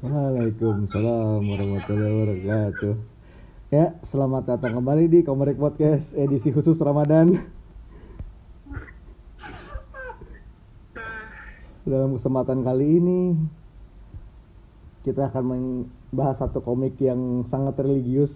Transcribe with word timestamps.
Waalaikumsalam 0.00 1.44
warahmatullahi 1.44 2.12
wabarakatuh. 2.16 2.94
Ya, 3.68 3.92
selamat 4.08 4.48
datang 4.48 4.80
kembali 4.80 5.04
di 5.12 5.20
Komerik 5.20 5.60
Podcast 5.60 6.08
edisi 6.16 6.48
khusus 6.48 6.80
Ramadan. 6.80 7.36
Dalam 11.84 12.16
kesempatan 12.16 12.64
kali 12.64 12.86
ini 13.02 13.20
kita 15.04 15.28
akan 15.28 15.44
membahas 15.44 16.40
satu 16.40 16.64
komik 16.64 16.96
yang 16.96 17.44
sangat 17.44 17.76
religius. 17.84 18.32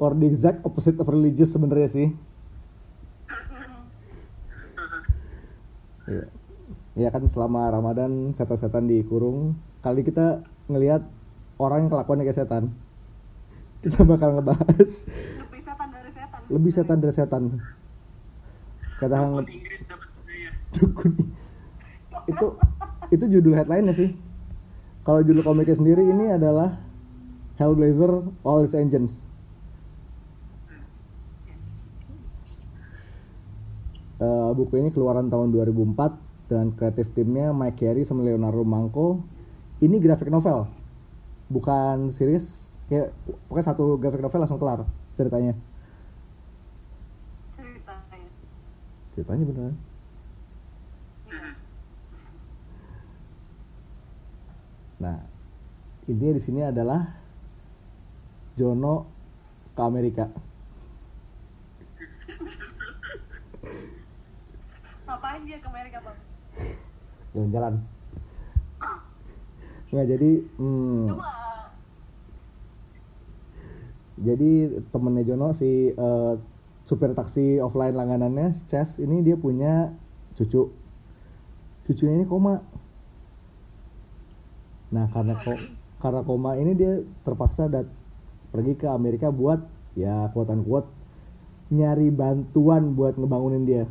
Or 0.00 0.16
the 0.16 0.32
exact 0.32 0.64
opposite 0.64 0.96
of 0.96 1.12
religious 1.12 1.52
sebenarnya 1.52 1.88
sih. 1.92 2.08
Iya. 6.06 6.35
Ya 6.96 7.12
kan 7.12 7.28
selama 7.28 7.68
Ramadan 7.68 8.32
setan-setan 8.32 8.88
dikurung. 8.88 9.52
Kali 9.84 10.00
kita 10.00 10.40
ngelihat 10.72 11.04
orang 11.60 11.86
yang 11.86 11.90
kelakuannya 11.92 12.24
kayak 12.24 12.40
setan. 12.40 12.72
Kita 13.84 14.02
bakal 14.02 14.40
ngebahas 14.40 14.90
Lebih 15.06 15.62
setan 15.62 15.88
dari 15.92 16.10
setan. 16.10 16.40
lebih 16.48 16.72
setan 16.72 16.96
dari 16.98 17.14
setan. 17.14 17.42
Kata 18.96 19.14
Hang 19.14 19.44
Dukun. 20.74 21.12
Itu 22.26 22.46
itu 23.12 23.24
judul 23.28 23.54
headline 23.54 23.92
sih. 23.92 24.10
Kalau 25.04 25.22
judul 25.22 25.44
komiknya 25.44 25.76
sendiri 25.78 26.02
ini 26.02 26.34
adalah 26.34 26.80
Hellblazer 27.60 28.26
All 28.42 28.66
Its 28.66 28.74
Engines. 28.74 29.22
Eh, 34.16 34.50
buku 34.56 34.80
ini 34.80 34.88
keluaran 34.90 35.28
tahun 35.28 35.52
2004 35.52 36.25
dan 36.46 36.70
kreatif 36.78 37.10
timnya 37.14 37.50
Mike 37.50 37.82
Carey 37.82 38.06
sama 38.06 38.22
Leonardo 38.22 38.62
Manco. 38.62 39.22
Ini 39.82 40.00
graphic 40.00 40.30
novel, 40.32 40.70
bukan 41.50 42.14
series. 42.14 42.46
Kayak 42.86 43.10
pokoknya 43.50 43.66
satu 43.66 43.98
graphic 43.98 44.22
novel 44.22 44.40
langsung 44.46 44.62
kelar 44.62 44.80
ceritanya. 45.18 45.52
Ceritanya. 47.58 48.28
Ceritanya 49.12 49.44
beneran. 49.44 49.76
Nah, 54.96 55.20
intinya 56.08 56.32
di 56.32 56.42
sini 56.42 56.64
adalah 56.64 57.04
Jono 58.56 59.04
ke 59.76 59.82
Amerika. 59.84 60.24
Ngapain 65.04 65.44
dia 65.44 65.60
ke 65.60 65.68
Amerika, 65.68 66.00
Bang? 66.00 66.25
Jalan-jalan. 67.36 67.84
Nggak 69.92 70.06
jadi, 70.08 70.30
hmm, 70.56 71.06
jadi 74.16 74.50
temennya 74.88 75.22
Jono 75.28 75.52
si 75.52 75.92
eh, 75.92 76.34
supir 76.88 77.12
taksi 77.12 77.60
offline 77.60 77.92
langganannya, 77.92 78.56
Chess 78.72 78.96
ini 78.96 79.20
dia 79.20 79.36
punya 79.36 79.92
cucu. 80.40 80.72
Cucunya 81.84 82.14
ini 82.18 82.26
koma. 82.26 82.64
Nah 84.90 85.06
karena 85.12 85.34
ko 85.44 85.52
karena 86.00 86.20
koma 86.22 86.56
ini 86.56 86.72
dia 86.72 87.02
terpaksa 87.26 87.66
dat 87.66 87.86
pergi 88.54 88.78
ke 88.78 88.86
Amerika 88.86 89.28
buat 89.28 89.60
ya 89.98 90.30
kuatan 90.30 90.62
kuat 90.62 90.86
nyari 91.74 92.14
bantuan 92.14 92.94
buat 92.94 93.18
ngebangunin 93.18 93.64
dia. 93.66 93.84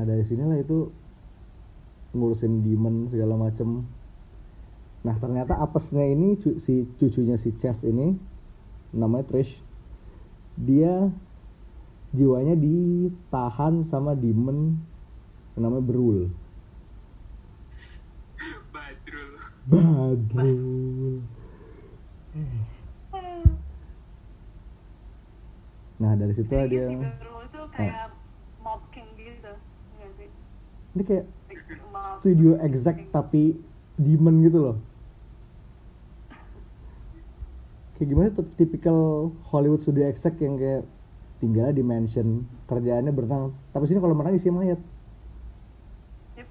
Nah 0.00 0.08
dari 0.08 0.24
sinilah 0.24 0.56
itu 0.64 0.88
ngurusin 2.16 2.64
demon 2.64 3.12
segala 3.12 3.36
macem. 3.36 3.84
Nah 5.04 5.12
ternyata 5.20 5.60
apesnya 5.60 6.08
ini 6.08 6.40
cu- 6.40 6.56
si 6.56 6.88
cucunya 6.96 7.36
si 7.36 7.52
Chess 7.60 7.84
ini 7.84 8.16
namanya 8.96 9.28
Trish. 9.28 9.52
Dia 10.56 11.12
jiwanya 12.16 12.56
ditahan 12.56 13.84
sama 13.84 14.16
demon 14.16 14.80
yang 15.52 15.68
namanya 15.68 15.84
Berul. 15.84 16.32
Badrul. 18.72 19.32
Badrul. 19.68 21.20
Nah 26.00 26.16
dari 26.16 26.32
situ 26.32 26.48
dia 26.48 26.88
si 26.88 26.96
kayak 27.76 28.16
mob 28.64 28.80
king 28.88 29.04
gitu. 29.20 29.52
Iya 30.00 30.08
sih. 30.16 30.28
Ini 30.94 31.02
kayak 31.06 31.26
studio 32.18 32.58
exact 32.60 33.00
tapi 33.14 33.54
demon 33.94 34.42
gitu 34.42 34.58
loh 34.58 34.76
kayak 38.00 38.08
gimana 38.16 38.28
tuh 38.32 38.48
tipikal 38.56 39.30
Hollywood 39.52 39.84
studio 39.84 40.08
exact 40.08 40.40
yang 40.40 40.56
kayak 40.56 40.82
tinggalnya 41.38 41.76
di 41.76 41.84
mansion 41.84 42.48
kerjaannya 42.66 43.12
berenang 43.12 43.52
tapi 43.70 43.84
sini 43.86 44.00
kalau 44.00 44.16
menang 44.16 44.36
isi 44.36 44.48
mayat 44.48 44.80
Yep. 46.40 46.48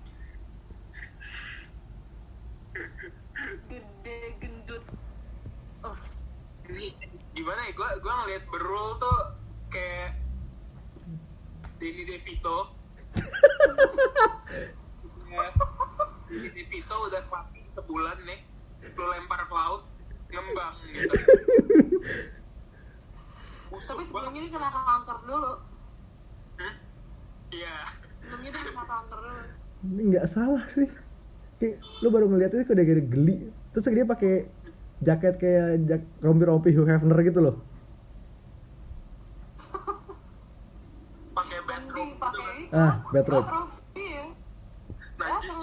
Gede 3.69 4.19
gendut. 4.37 4.83
Oh, 5.81 5.97
Ini 6.69 6.93
gimana 7.33 7.59
ya? 7.65 7.71
Gua 7.73 7.89
gua 8.01 8.13
ngeliat 8.25 8.43
Berul 8.49 8.89
tuh 9.01 9.19
kayak 9.73 10.19
Danny 11.81 12.03
DeVito. 12.05 12.78
Ya, 15.29 15.49
Danny 16.29 16.49
DeVito 16.53 16.95
udah 17.09 17.23
mati 17.29 17.61
sebulan 17.73 18.17
nih. 18.25 18.39
Lu 18.95 19.05
lempar 19.07 19.43
ke 19.47 19.53
laut, 19.53 19.83
ngembang 20.29 20.75
gitu. 20.89 21.15
Busuk 23.69 23.85
tapi 23.85 24.03
sebelumnya 24.07 24.39
dia 24.47 24.51
kena 24.51 24.69
kanker 24.73 25.17
dulu. 25.29 25.51
Hah? 26.57 26.73
Iya. 27.53 27.75
Sebelumnya 28.17 28.49
dia 28.51 28.63
kena 28.65 28.83
kanker 28.83 29.19
dulu. 29.19 29.41
ini 29.79 30.01
nggak 30.11 30.27
salah 30.27 30.67
sih 30.75 30.91
kayak 31.59 31.79
lu 32.03 32.11
baru 32.11 32.27
ngeliat 32.27 32.51
itu 32.51 32.67
udah 32.67 32.83
kayak 32.83 33.07
geli 33.07 33.47
terus 33.71 33.87
dia 33.87 34.03
pakai 34.03 34.33
jaket 34.99 35.35
kayak 35.39 35.87
jak 35.87 36.03
rompi-rompi 36.19 36.75
Hugh 36.75 36.83
Hefner 36.83 37.15
gitu 37.23 37.39
loh 37.39 37.55
Pakai 41.31 41.59
bathroom 41.63 42.11
Mending 42.11 42.19
pakai 42.19 42.35
gitu 42.35 42.43
itu. 42.43 42.58
Ah 42.71 43.01
Bathrobe, 43.07 43.49
Iya. 43.93 44.23
Najis. 45.15 45.57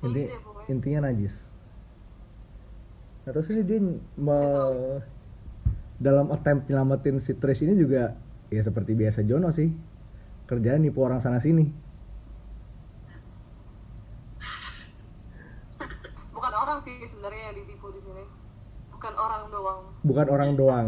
Inti, 0.00 0.22
Iya, 0.24 0.38
pokoknya. 0.38 0.66
intinya 0.68 1.00
najis 1.04 1.34
nah 3.20 3.34
terus 3.34 3.50
ini 3.50 3.60
dia 3.60 3.76
me- 4.16 5.02
dalam 5.98 6.30
attempt 6.30 6.64
nyelamatin 6.66 7.18
si 7.18 7.34
Trish 7.34 7.60
ini 7.60 7.74
juga 7.74 8.14
ya 8.48 8.62
seperti 8.62 8.94
biasa 8.94 9.20
Jono 9.22 9.50
sih 9.50 9.68
kerjaan 10.46 10.80
nipu 10.80 11.02
orang 11.02 11.18
sana 11.18 11.36
sini 11.38 11.66
Bukan 16.30 16.52
orang 16.54 16.78
sih 16.80 16.94
sebenarnya 17.04 17.50
yang 17.50 17.56
ditipu 17.56 17.90
di 17.90 17.98
sini. 17.98 18.22
Bukan 18.88 19.12
orang 19.12 19.50
doang. 19.50 19.80
bukan 20.00 20.26
orang 20.28 20.50
doang 20.54 20.86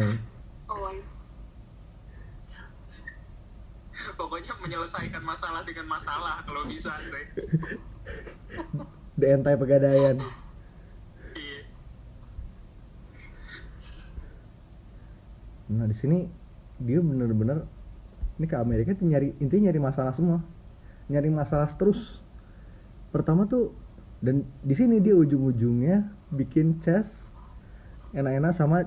Always. 0.65 1.11
Pokoknya 4.21 4.53
menyelesaikan 4.61 5.25
masalah 5.25 5.65
dengan 5.65 5.89
masalah 5.89 6.45
kalau 6.45 6.69
bisa 6.69 6.93
sih. 7.09 7.25
anti 9.17 9.53
pegadaian. 9.57 10.21
Iya. 11.33 11.61
nah 15.73 15.89
di 15.89 15.97
sini 15.97 16.29
dia 16.85 17.01
bener-bener 17.01 17.65
ini 18.37 18.45
ke 18.45 18.61
Amerika 18.61 18.93
tuh 18.93 19.09
nyari 19.09 19.33
intinya 19.41 19.73
nyari 19.73 19.81
masalah 19.81 20.13
semua. 20.13 20.45
Nyari 21.09 21.33
masalah 21.33 21.73
terus. 21.81 22.21
Pertama 23.17 23.49
tuh 23.49 23.73
dan 24.21 24.45
di 24.61 24.77
sini 24.77 25.01
dia 25.01 25.17
ujung-ujungnya 25.17 26.05
bikin 26.37 26.77
chess 26.85 27.09
enak-enak 28.13 28.53
sama 28.53 28.85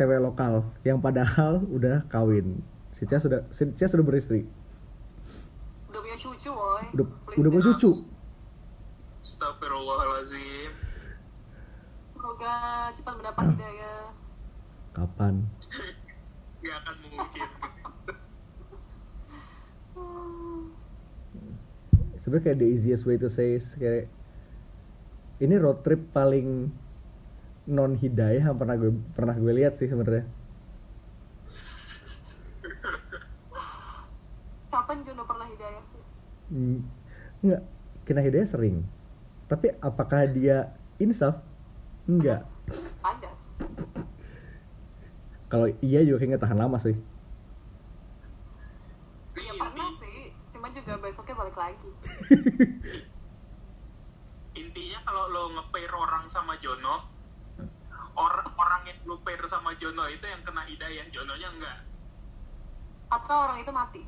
cewek 0.00 0.16
lokal 0.16 0.64
yang 0.80 0.96
padahal 0.96 1.60
udah 1.68 2.08
kawin. 2.08 2.64
Si 2.96 3.04
Chess 3.04 3.28
sudah 3.28 3.44
si 3.52 3.68
Chess 3.76 3.92
sudah 3.92 4.06
beristri 4.08 4.48
punya 6.12 6.28
cucu, 6.28 6.50
boy. 6.52 6.84
udah 6.92 7.06
Please 7.24 7.38
udah 7.40 7.48
punya 7.48 7.64
cucu 7.72 7.90
Astagfirullahaladzim. 9.24 10.70
Semoga 12.12 12.54
cepat 12.92 13.14
mendapat 13.16 13.44
hidayah. 13.56 14.12
kapan 14.92 15.34
Gak 16.62 16.76
akan 16.84 16.96
mungkin. 17.08 17.48
sebenarnya 22.22 22.44
kayak 22.44 22.58
the 22.60 22.68
easiest 22.68 23.08
way 23.08 23.16
to 23.16 23.32
say 23.32 23.56
is 23.56 23.64
kayak 23.80 24.04
ini 25.40 25.56
road 25.56 25.80
trip 25.80 26.12
paling 26.12 26.68
non 27.64 27.96
hidayah 27.96 28.52
yang 28.52 28.60
pernah 28.60 28.76
gue 28.76 28.92
pernah 29.16 29.32
gue 29.32 29.52
lihat 29.64 29.80
sih 29.80 29.88
sebenarnya 29.88 30.28
Kapan 34.72 35.04
Jono 35.04 35.22
pernah 35.28 35.44
hidayah 35.44 35.82
sih? 35.92 36.02
Hmm, 36.02 36.41
nggak 37.42 37.62
kena 38.04 38.20
hidayah 38.20 38.48
sering 38.48 38.84
tapi 39.48 39.72
apakah 39.80 40.28
dia 40.28 40.72
insaf 41.00 41.40
enggak 42.06 42.44
Ada. 43.02 43.30
kalau 45.48 45.68
iya 45.80 46.04
juga 46.04 46.22
kayaknya 46.22 46.40
tahan 46.40 46.60
lama 46.60 46.78
sih 46.80 46.96
Ya 49.32 49.48
inti, 49.48 49.64
pernah 49.64 49.90
sih, 49.96 50.18
cuma 50.52 50.68
juga 50.70 50.92
besoknya 51.00 51.34
balik 51.34 51.56
lagi. 51.56 51.90
intinya 54.60 54.98
kalau 55.08 55.24
lo 55.32 55.42
nge-pair 55.56 55.88
orang 55.88 56.28
sama 56.28 56.52
Jono, 56.60 57.08
orang 58.12 58.48
orang 58.60 58.82
yang 58.84 59.00
lo 59.08 59.16
pair 59.24 59.40
sama 59.48 59.72
Jono 59.80 60.04
itu 60.12 60.28
yang 60.28 60.44
kena 60.44 60.68
hidayah, 60.68 61.08
Jononya 61.08 61.48
enggak. 61.48 61.78
Atau 63.08 63.36
orang 63.40 63.64
itu 63.64 63.72
mati. 63.72 64.02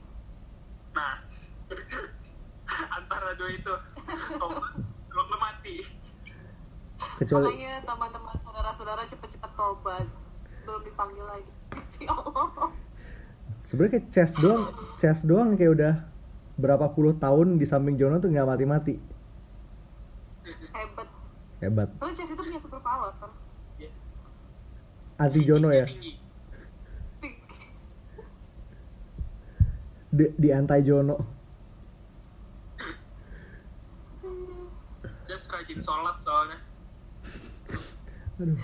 Nah, 0.93 1.25
antara 2.99 3.37
dua 3.37 3.51
itu, 3.53 3.75
lo, 4.41 4.47
lo, 5.11 5.21
lo 5.21 5.37
mati. 5.39 5.85
kecuali 7.21 7.45
Makanya 7.53 7.85
teman-teman 7.85 8.37
saudara-saudara 8.43 9.03
cepet-cepet 9.05 9.51
tobat 9.55 10.07
sebelum 10.57 10.81
dipanggil 10.83 11.25
lagi. 11.27 11.53
Si 11.95 12.09
Allah. 12.13 12.71
sebenarnya 13.69 13.99
kayak 13.99 14.07
chess 14.15 14.33
doang 14.39 14.71
chess 14.99 15.21
doang 15.27 15.59
kayak 15.59 15.73
udah 15.75 15.95
berapa 16.55 16.87
puluh 16.95 17.19
tahun 17.19 17.59
di 17.59 17.67
samping 17.67 17.99
Jono 17.99 18.23
tuh 18.23 18.31
nggak 18.31 18.47
mati-mati 18.47 18.95
Hebat. 20.71 21.09
hebat 21.59 21.89
Tapi 21.99 22.13
Chess 22.15 22.31
itu 22.31 22.39
punya 22.39 22.61
super 22.63 22.79
power 22.79 23.11
kan. 23.19 23.33
anti 25.19 25.41
Jono 25.43 25.75
ya 25.75 25.87
di, 30.15 30.25
di 30.39 30.49
anti 30.55 30.79
Jono 30.87 31.17
Just 35.25 35.49
rajin 35.65 35.81
sholat 35.81 36.17
soalnya. 36.21 36.59
Aduh. 38.37 38.61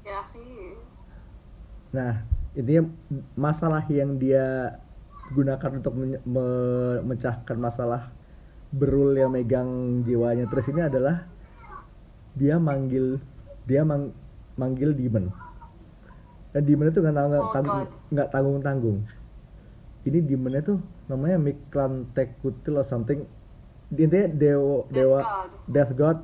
Ya 0.00 0.24
sih. 0.32 0.80
Nah, 1.92 2.24
intinya 2.56 2.88
masalah 3.36 3.84
yang 3.92 4.16
dia 4.16 4.80
gunakan 5.36 5.70
untuk 5.76 5.92
me- 5.92 6.24
memecahkan 6.24 7.60
masalah 7.60 8.08
berul 8.72 9.12
yang 9.12 9.28
megang 9.28 10.00
jiwanya 10.08 10.48
terus 10.48 10.72
ini 10.72 10.80
adalah 10.88 11.28
dia 12.32 12.56
manggil 12.56 13.20
dia 13.68 13.84
mang- 13.84 14.16
manggil 14.56 14.96
demon 14.96 15.28
dan 16.56 16.64
demonnya 16.64 16.92
tuh 16.96 17.04
nggak 17.04 17.16
Oh, 17.36 17.84
nggak 18.08 18.28
tanggung 18.32 18.60
tanggung 18.64 18.98
ini 20.08 20.20
demonnya 20.24 20.64
tuh 20.64 20.80
namanya 21.12 21.36
Miklantekutil 21.40 22.80
or 22.80 22.84
something 22.88 23.28
intinya 23.90 24.28
dewa 24.28 24.84
Death 24.84 24.92
dewa 24.92 25.18
God. 25.18 25.50
death 25.66 25.92
god 25.94 26.18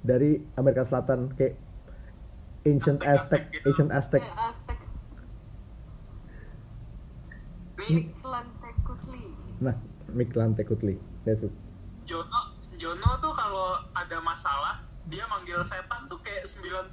dari 0.00 0.30
Amerika 0.54 0.82
Selatan 0.82 1.28
kayak 1.34 1.54
ancient 2.62 3.00
Aztec, 3.00 3.12
Aztec 3.12 3.40
Aztec 3.40 3.42
gitu. 3.50 3.64
ancient 3.66 3.90
Aztec 3.90 4.22
Ya, 4.22 4.34
Aztec. 4.46 4.78
Nih, 7.80 8.12
Lantekutli. 8.22 9.22
Nah, 9.58 9.76
Miklantekutli. 10.10 10.94
That's 11.22 11.40
it. 11.40 11.52
Jono, 12.04 12.40
Jono 12.76 13.10
tuh 13.18 13.32
kalau 13.32 13.66
ada 13.94 14.18
masalah, 14.20 14.80
dia 15.06 15.24
manggil 15.26 15.60
setan 15.62 16.06
tuh 16.06 16.20
kayak 16.20 16.44
90% 16.44 16.92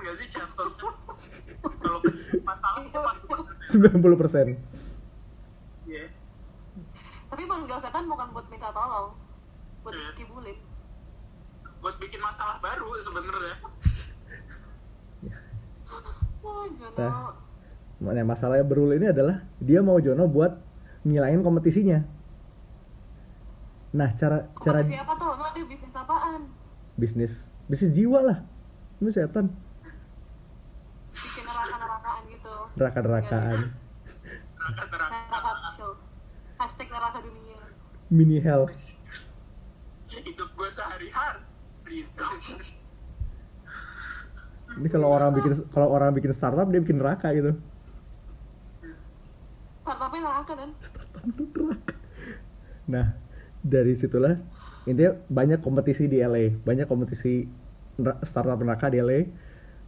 gak 0.00 0.16
sih 0.16 0.26
chancesnya? 0.26 0.90
kalau 1.60 2.00
masalah 2.42 2.80
tuh 2.84 3.02
pasti 3.02 3.24
banget. 3.30 3.46
90%. 3.68 4.56
Iya. 5.84 6.04
Tapi 7.28 7.42
manggil 7.44 7.78
setan 7.78 8.06
bukan 8.06 8.26
buat 8.30 8.46
minta 8.48 8.70
tolong. 8.70 9.14
Buat 9.90 9.98
Iya. 9.98 10.10
kibulin. 10.14 10.58
Buat 11.80 11.96
bikin 11.98 12.20
masalah 12.20 12.56
baru 12.58 12.86
sebenarnya. 13.00 13.54
Oh, 16.40 16.64
Jono. 16.70 16.96
Nah. 16.96 17.34
Nah, 18.00 18.24
masalahnya 18.24 18.64
berul 18.64 18.94
ini 18.94 19.10
adalah 19.10 19.44
dia 19.58 19.82
mau 19.82 19.98
Jono 19.98 20.24
buat 20.24 20.56
ngilain 21.02 21.42
kompetisinya. 21.42 22.00
Nah, 23.90 24.08
cara 24.14 24.46
cara 24.56 24.80
Kompetisi 24.80 24.96
apa 24.96 25.12
tuh? 25.16 25.34
Nanti 25.34 25.60
bisnis 25.66 25.92
apaan? 25.92 26.40
bisnis 26.94 27.32
bisnis 27.66 27.90
jiwa 27.90 28.20
lah. 28.22 28.38
Ini 29.00 29.10
setan, 29.10 29.48
Bikin 31.10 31.42
neraka-nerakaan 31.42 32.20
gitu. 32.28 32.54
neraka-nerakaan, 32.76 33.58
Neraka-neraka. 34.60 35.16
Neraka 35.32 35.68
show. 35.72 35.90
Hashtag 36.56 36.88
neraka 36.88 37.18
dunia. 37.18 37.58
mini 38.08 38.38
hell. 38.38 38.68
Sehari-hari. 40.80 41.40
Gitu. 41.90 42.24
Ini 44.80 44.88
kalau 44.88 45.12
orang 45.12 45.36
bikin 45.36 45.52
kalau 45.74 45.92
orang 45.92 46.14
bikin 46.16 46.32
startup 46.32 46.70
dia 46.72 46.80
bikin 46.80 47.02
neraka 47.02 47.34
gitu. 47.36 47.52
Startupnya 49.84 50.20
neraka 50.24 50.52
kan? 50.56 50.70
Startup 50.80 51.22
itu 51.26 51.42
neraka. 51.52 51.94
Nah, 52.88 53.06
dari 53.60 53.92
situlah 53.98 54.40
intinya 54.88 55.18
banyak 55.28 55.60
kompetisi 55.60 56.08
di 56.08 56.22
LA, 56.24 56.54
banyak 56.64 56.86
kompetisi 56.88 57.44
startup 58.24 58.56
neraka 58.62 58.88
di 58.88 59.02
LA. 59.02 59.28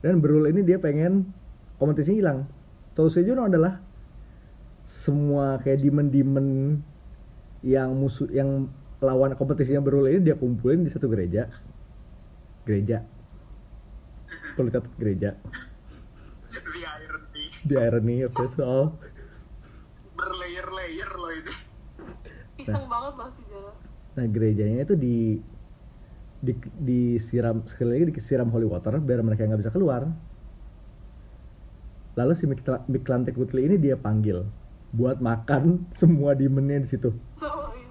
Dan 0.02 0.18
Berul 0.18 0.50
ini 0.50 0.66
dia 0.66 0.82
pengen 0.82 1.30
kompetisi 1.78 2.18
hilang. 2.18 2.44
Solusinya 2.98 3.26
Juno 3.32 3.42
adalah 3.46 3.78
semua 4.84 5.62
kayak 5.62 5.86
demon-demon 5.86 6.76
yang 7.62 7.94
musuh 7.94 8.26
yang 8.34 8.66
lawan 9.02 9.34
kompetisinya 9.34 9.82
Berul 9.82 10.08
ini 10.08 10.22
dia 10.22 10.38
kumpulin 10.38 10.86
di 10.86 10.90
satu 10.94 11.10
gereja. 11.10 11.50
Gereja. 12.62 13.02
Perlu 14.54 14.70
catat 14.70 14.92
gereja. 14.96 15.34
The 16.52 16.82
irony. 16.86 17.44
The 17.66 17.76
irony 17.76 18.16
of 18.22 18.34
it 18.38 18.54
all. 18.62 18.94
Berlayer-layer 20.14 21.10
loh 21.18 21.32
ini. 21.34 21.54
Pisang 22.56 22.86
banget 22.86 23.12
loh 23.18 23.28
si. 23.34 23.42
Nah 24.12 24.26
gerejanya 24.28 24.84
itu 24.84 24.94
di 24.94 25.16
di 26.42 26.52
disiram 26.82 27.64
sekali 27.64 27.96
lagi 27.96 28.18
disiram 28.18 28.50
holy 28.52 28.66
water 28.68 28.98
biar 29.00 29.24
mereka 29.24 29.48
nggak 29.48 29.62
bisa 29.66 29.72
keluar. 29.72 30.06
Lalu 32.12 32.32
si 32.36 32.44
Mikla- 32.44 32.84
Miklantek 32.92 33.32
Putli 33.32 33.64
ini 33.64 33.80
dia 33.80 33.96
panggil 33.96 34.44
buat 34.92 35.16
makan 35.24 35.88
semua 35.96 36.36
demonnya 36.36 36.84
di 36.84 36.88
situ. 36.92 37.08
So, 37.40 37.48
iya. 37.48 37.88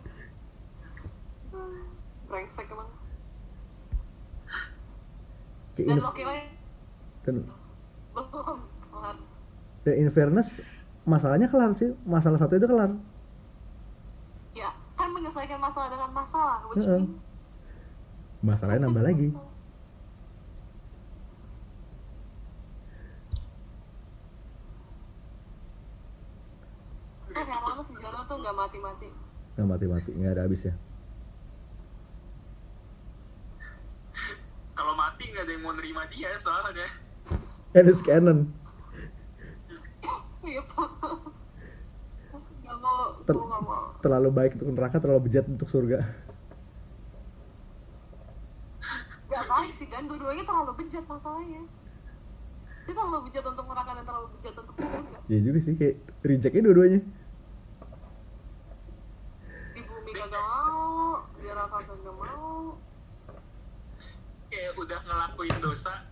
Brengsek 2.30 2.70
emang. 2.70 2.89
Dan 5.88 5.98
in, 5.98 6.06
kira 6.14 6.34
dan, 7.26 7.36
belum 8.14 8.60
kelar. 8.92 9.16
dan 9.86 9.94
in 9.98 10.10
fairness 10.14 10.50
masalahnya 11.06 11.48
kelar 11.50 11.74
sih, 11.74 11.94
masalah 12.06 12.38
satu 12.38 12.58
itu 12.58 12.68
kelar. 12.70 12.92
Ya, 14.54 14.70
kan 14.94 15.10
menyelesaikan 15.10 15.58
masalah 15.58 15.88
dengan 15.90 16.12
masalah. 16.14 16.58
Which 16.70 16.86
Heeh. 16.86 17.02
means 17.02 17.18
Masalahnya 18.42 18.90
nambah 18.90 19.06
lagi. 19.06 19.30
Eh, 27.32 27.46
yang 27.48 27.62
lama 27.64 27.82
Jono 27.86 28.22
tuh 28.26 28.38
gak 28.42 28.56
mati-mati. 28.58 29.10
Nggak 29.56 29.68
mati-mati, 29.70 30.10
nggak 30.18 30.34
ada 30.34 30.44
habisnya. 30.50 30.74
Kalau 34.72 34.94
mati 34.96 35.24
nggak 35.30 35.44
ada 35.46 35.51
yang 35.51 35.63
mau 35.63 35.74
nerima 35.75 36.04
dia 36.10 36.32
soalnya. 36.40 36.88
Iya. 40.42 40.62
Gak 42.66 42.78
mau, 42.82 43.22
Ter-. 43.28 43.38
Terlalu 44.01 44.30
baik 44.34 44.51
untuk 44.58 44.74
neraka, 44.74 44.98
terlalu 44.98 45.22
bejat 45.30 45.46
untuk 45.46 45.70
surga. 45.70 46.01
Gak 49.32 49.46
baik 49.48 49.72
sih 49.78 49.88
kan, 49.88 50.10
dua-duanya 50.10 50.44
terlalu 50.44 50.72
bejat 50.82 51.06
masalahnya. 51.08 51.63
Dia 52.84 52.94
terlalu 52.98 53.30
bejat 53.30 53.46
untuk 53.46 53.66
neraka 53.70 53.92
dan 53.96 54.04
terlalu 54.04 54.28
bejat 54.40 54.56
untuk 54.58 54.75
surga. 54.75 55.20
Ya 55.30 55.40
juga 55.40 55.60
sih, 55.62 55.74
kayak 55.78 55.96
rejectnya 56.25 56.62
dua-duanya. 56.66 57.00
ngelakuin 65.12 65.58
dosa 65.60 66.08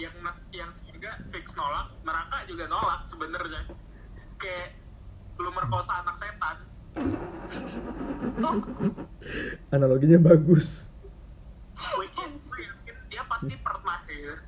yang 0.00 0.16
yang 0.56 0.72
sehingga 0.72 1.20
fix 1.28 1.52
nolak 1.52 1.92
neraka 2.08 2.48
juga 2.48 2.64
nolak 2.72 3.04
sebenarnya. 3.04 3.68
Kayak 4.40 4.72
lu 5.36 5.52
merkosa 5.52 6.00
anak 6.00 6.16
setan. 6.16 6.56
Analoginya 9.76 10.16
bagus. 10.16 10.88
Which 12.00 12.16
is 12.24 12.48
dia 13.12 13.20
pasti 13.28 13.52
pernah 13.60 14.00
ya 14.08 14.40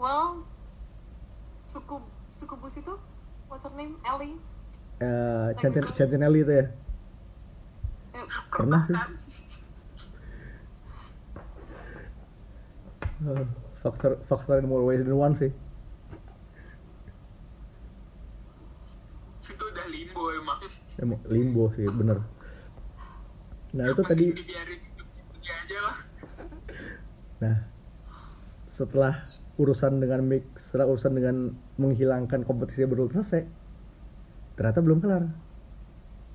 well 0.00 0.46
suku 1.68 2.00
suku 2.32 2.54
bus 2.56 2.80
itu 2.80 2.94
what's 3.52 3.66
her 3.66 3.74
name? 3.76 4.00
Ellie? 4.08 4.40
Eh, 4.98 5.04
uh, 5.04 5.52
cantik 5.60 5.84
Chantin, 5.92 6.16
Chantin 6.16 6.22
Ellie 6.24 6.42
itu 6.46 6.52
ya? 6.64 6.66
Eh, 8.16 8.24
pernah. 8.48 8.88
Kan? 8.88 9.17
Eh, 13.18 13.46
faktor 13.82 14.14
faktor 14.30 14.62
in 14.62 14.70
more 14.70 14.86
ways 14.86 15.02
than 15.02 15.18
one 15.18 15.34
sih. 15.34 15.50
Itu 19.42 19.64
udah 19.74 19.86
limbo 19.90 20.22
emang. 20.30 20.58
Emang 21.02 21.20
limbo 21.26 21.64
sih 21.74 21.90
bener. 21.90 22.22
Nah 23.74 23.84
itu 23.90 24.02
Yang 24.02 24.06
tadi 24.06 24.24
penting 24.30 24.38
dibiarin 24.38 24.80
hidup 24.86 25.08
aja 25.42 25.78
lah. 25.82 25.96
Nah 27.42 27.56
setelah 28.78 29.14
urusan 29.58 29.98
dengan 29.98 30.22
mix 30.22 30.46
setelah 30.70 30.86
urusan 30.94 31.18
dengan 31.18 31.50
menghilangkan 31.74 32.46
kompetisi 32.46 32.86
Berul 32.86 33.10
selesai 33.10 33.42
ternyata 34.54 34.78
belum 34.78 35.02
kelar. 35.02 35.26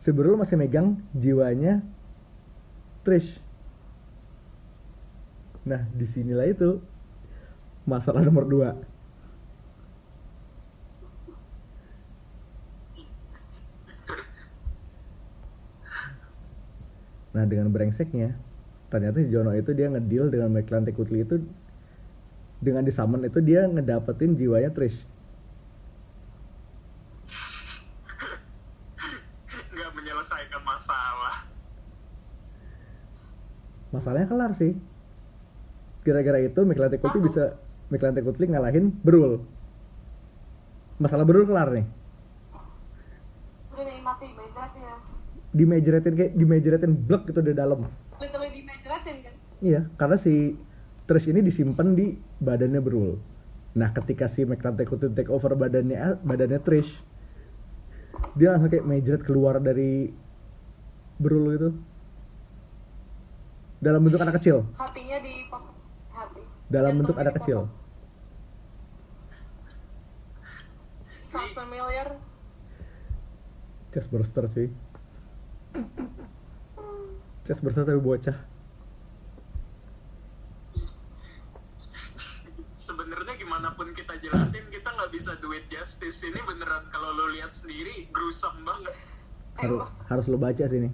Si 0.03 0.11
Berul 0.11 0.35
masih 0.35 0.59
megang 0.59 0.99
jiwanya 1.15 1.79
Trish 3.07 3.42
nah 5.63 5.81
di 5.95 6.03
sinilah 6.03 6.47
itu 6.51 6.79
masalah 7.87 8.23
nomor 8.23 8.47
dua 8.47 8.71
Nah 17.33 17.49
dengan 17.49 17.73
brengseknya 17.73 18.37
ternyata 18.93 19.25
si 19.25 19.33
Jono 19.33 19.57
itu 19.57 19.73
dia 19.73 19.89
ngedeal 19.89 20.29
dengan 20.29 20.53
McLaren 20.53 20.85
Kutli 20.93 21.25
itu 21.25 21.41
dengan 22.61 22.85
disummon 22.85 23.25
itu 23.25 23.41
dia 23.41 23.65
ngedapetin 23.65 24.37
jiwanya 24.37 24.69
Trish. 24.69 24.95
nggak 29.73 29.89
menyelesaikan 29.97 30.61
masalah 30.61 31.49
Masalahnya 33.93 34.25
kelar 34.25 34.51
sih. 34.57 34.73
Gara-gara 36.03 36.39
itu 36.39 36.59
Kutli 36.99 37.19
Oh. 37.19 37.23
bisa 37.23 37.43
McLaren 37.87 38.19
Kutli 38.21 38.45
ngalahin 38.47 38.91
Berul. 39.01 39.39
Masalah 40.99 41.23
Berul 41.23 41.47
kelar 41.47 41.71
nih. 41.71 41.87
udah 43.73 43.83
nih 43.83 43.99
mati 44.05 44.29
bejat 44.37 44.69
ya 44.77 44.93
Dimajoretin 45.49 46.13
kayak 46.13 46.33
dimajoretin 46.37 46.93
blok 46.93 47.25
gitu 47.25 47.41
di 47.41 47.53
dalam. 47.53 47.89
literally 48.21 48.53
dimajeratin 48.53 49.15
kan 49.21 49.33
Iya, 49.59 49.81
karena 49.95 50.17
si 50.17 50.53
Trish 51.03 51.27
ini 51.27 51.41
disimpan 51.41 51.93
di 51.93 52.13
badannya 52.37 52.79
Berul. 52.79 53.17
Nah, 53.73 53.89
ketika 53.91 54.29
si 54.29 54.45
McLaren 54.45 54.85
Kutli 54.85 55.09
take 55.11 55.27
over 55.27 55.51
badannya 55.53 56.21
badannya 56.21 56.61
Trish, 56.61 56.91
dia 58.33 58.53
langsung 58.53 58.69
kayak 58.69 58.85
majoret 58.85 59.23
keluar 59.23 59.57
dari 59.57 60.13
Berul 61.17 61.47
itu. 61.51 61.69
Dalam 63.79 63.99
bentuk 63.99 64.21
anak 64.21 64.39
kecil. 64.39 64.63
hatinya 64.79 65.19
di 65.19 65.42
Dalam 66.73 66.97
bentuk 66.97 67.13
anak 67.21 67.37
kecil. 67.37 67.69
sounds 71.29 71.53
familiar 71.53 72.17
Chest 73.93 74.09
burster 74.09 74.49
sih. 74.57 74.73
Chest 77.45 77.61
burster 77.61 77.85
tapi 77.85 78.01
bocah. 78.01 78.37
sebenarnya 82.83 83.39
gimana 83.39 83.71
pun 83.79 83.95
kita 83.95 84.19
jelasin 84.19 84.67
kita 84.67 84.91
nggak 84.91 85.07
bisa 85.15 85.39
do 85.39 85.55
it 85.55 85.63
justice 85.71 86.19
ini 86.19 86.35
beneran 86.43 86.83
kalau 86.91 87.15
lo 87.15 87.31
lihat 87.31 87.55
sendiri 87.55 88.11
gruesome 88.11 88.59
banget 88.67 88.91
Harus 89.55 89.87
harus 90.11 90.25
lo 90.27 90.35
baca 90.35 90.65
sini. 90.67 90.89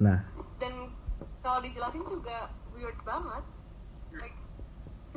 Nah, 0.00 0.24
dan 0.56 0.88
kalau 1.44 1.60
dijelasin 1.60 2.06
juga 2.08 2.48
weird 2.72 2.96
banget 3.04 3.44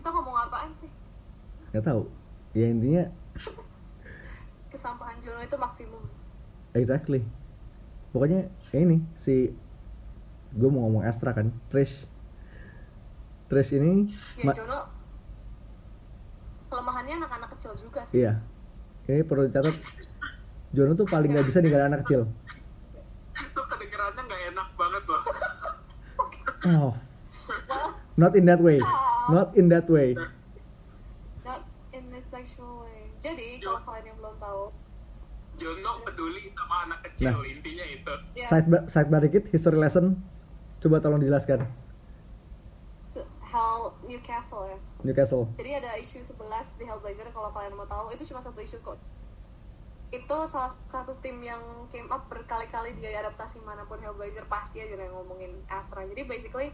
kita 0.09 0.17
ngomong 0.17 0.41
apaan 0.41 0.73
sih 0.81 0.89
nggak 1.69 1.85
tahu. 1.85 2.01
Ya 2.57 2.65
intinya 2.65 3.05
kesampahan 4.73 5.21
Jono 5.21 5.37
itu 5.37 5.53
maksimum 5.53 6.01
Exactly. 6.73 7.21
Pokoknya 8.09 8.49
ya 8.73 8.81
ini 8.81 9.05
si 9.21 9.53
gue 10.49 10.65
mau 10.65 10.89
ngomong 10.89 11.05
Astra 11.05 11.29
kan, 11.29 11.53
Trish. 11.69 11.93
Trish 13.53 13.69
ini 13.77 14.09
ya 14.33 14.49
ma- 14.49 14.57
Jono 14.57 14.89
kelemahannya 16.73 17.13
anak-anak 17.21 17.49
kecil 17.53 17.77
juga 17.77 18.01
sih 18.09 18.25
iya. 18.25 18.41
Ini 19.05 19.21
perlu 19.21 19.45
dicatat 19.45 19.77
Jono 20.73 20.97
tuh 20.97 21.05
paling 21.05 21.37
nggak 21.37 21.53
bisa 21.53 21.61
ninggalin 21.61 21.93
anak 21.93 22.01
kecil. 22.01 22.25
itu 23.37 23.61
kedengerannya 23.61 24.21
nggak 24.25 24.41
enak 24.57 24.67
banget 24.73 25.03
loh 25.05 25.21
Oh, 26.65 26.91
well 27.69 27.93
not 28.17 28.33
in 28.33 28.49
that 28.49 28.57
way. 28.57 28.81
Not 29.29 29.49
in 29.55 29.69
that 29.69 29.87
way. 29.87 30.17
not 31.41 31.63
in 31.91 32.05
a 32.11 32.21
sexual 32.29 32.83
way 32.83 33.09
jadi 33.19 33.59
kalau 33.59 33.81
kalian 33.83 34.05
yang 34.09 34.17
belum 34.17 34.35
tahu 34.39 34.63
Jono 35.59 35.91
peduli 36.07 36.55
sama 36.55 36.87
anak 36.87 36.99
kecil 37.11 37.35
Nah. 37.35 37.43
intinya 37.43 37.85
itu 37.85 38.13
yes, 38.31 38.47
Side 38.47 38.67
ba- 38.71 38.85
side 38.87 39.09
bar 39.11 39.19
dikit, 39.19 39.43
history 39.51 39.75
lesson. 39.75 40.15
Coba 40.79 41.03
tolong 41.03 41.19
dijelaskan. 41.19 41.67
Hell 43.49 43.97
Newcastle 44.05 44.69
ya 44.69 44.77
Newcastle. 45.01 45.49
Jadi 45.57 45.71
ada 45.73 45.97
isu 45.97 46.21
11 46.21 46.77
di 46.77 46.85
Hellblazer 46.85 47.33
kalau 47.33 47.49
kalian 47.49 47.73
mau 47.73 47.89
tahu 47.89 48.13
itu 48.13 48.21
cuma 48.29 48.39
satu 48.39 48.61
isu 48.61 48.77
kok. 48.79 49.01
Itu 50.13 50.37
salah 50.45 50.69
satu 50.85 51.17
tim 51.19 51.41
yang 51.41 51.61
came 51.89 52.05
up 52.13 52.29
berkali-kali 52.29 52.93
di 52.93 53.09
adaptasi 53.09 53.57
mana 53.65 53.89
pun 53.89 53.97
Hellblazer 53.97 54.45
pasti 54.45 54.85
aja 54.85 54.93
yang 54.93 55.17
ngomongin 55.17 55.65
Astra. 55.65 56.05
Jadi 56.05 56.29
basically 56.29 56.69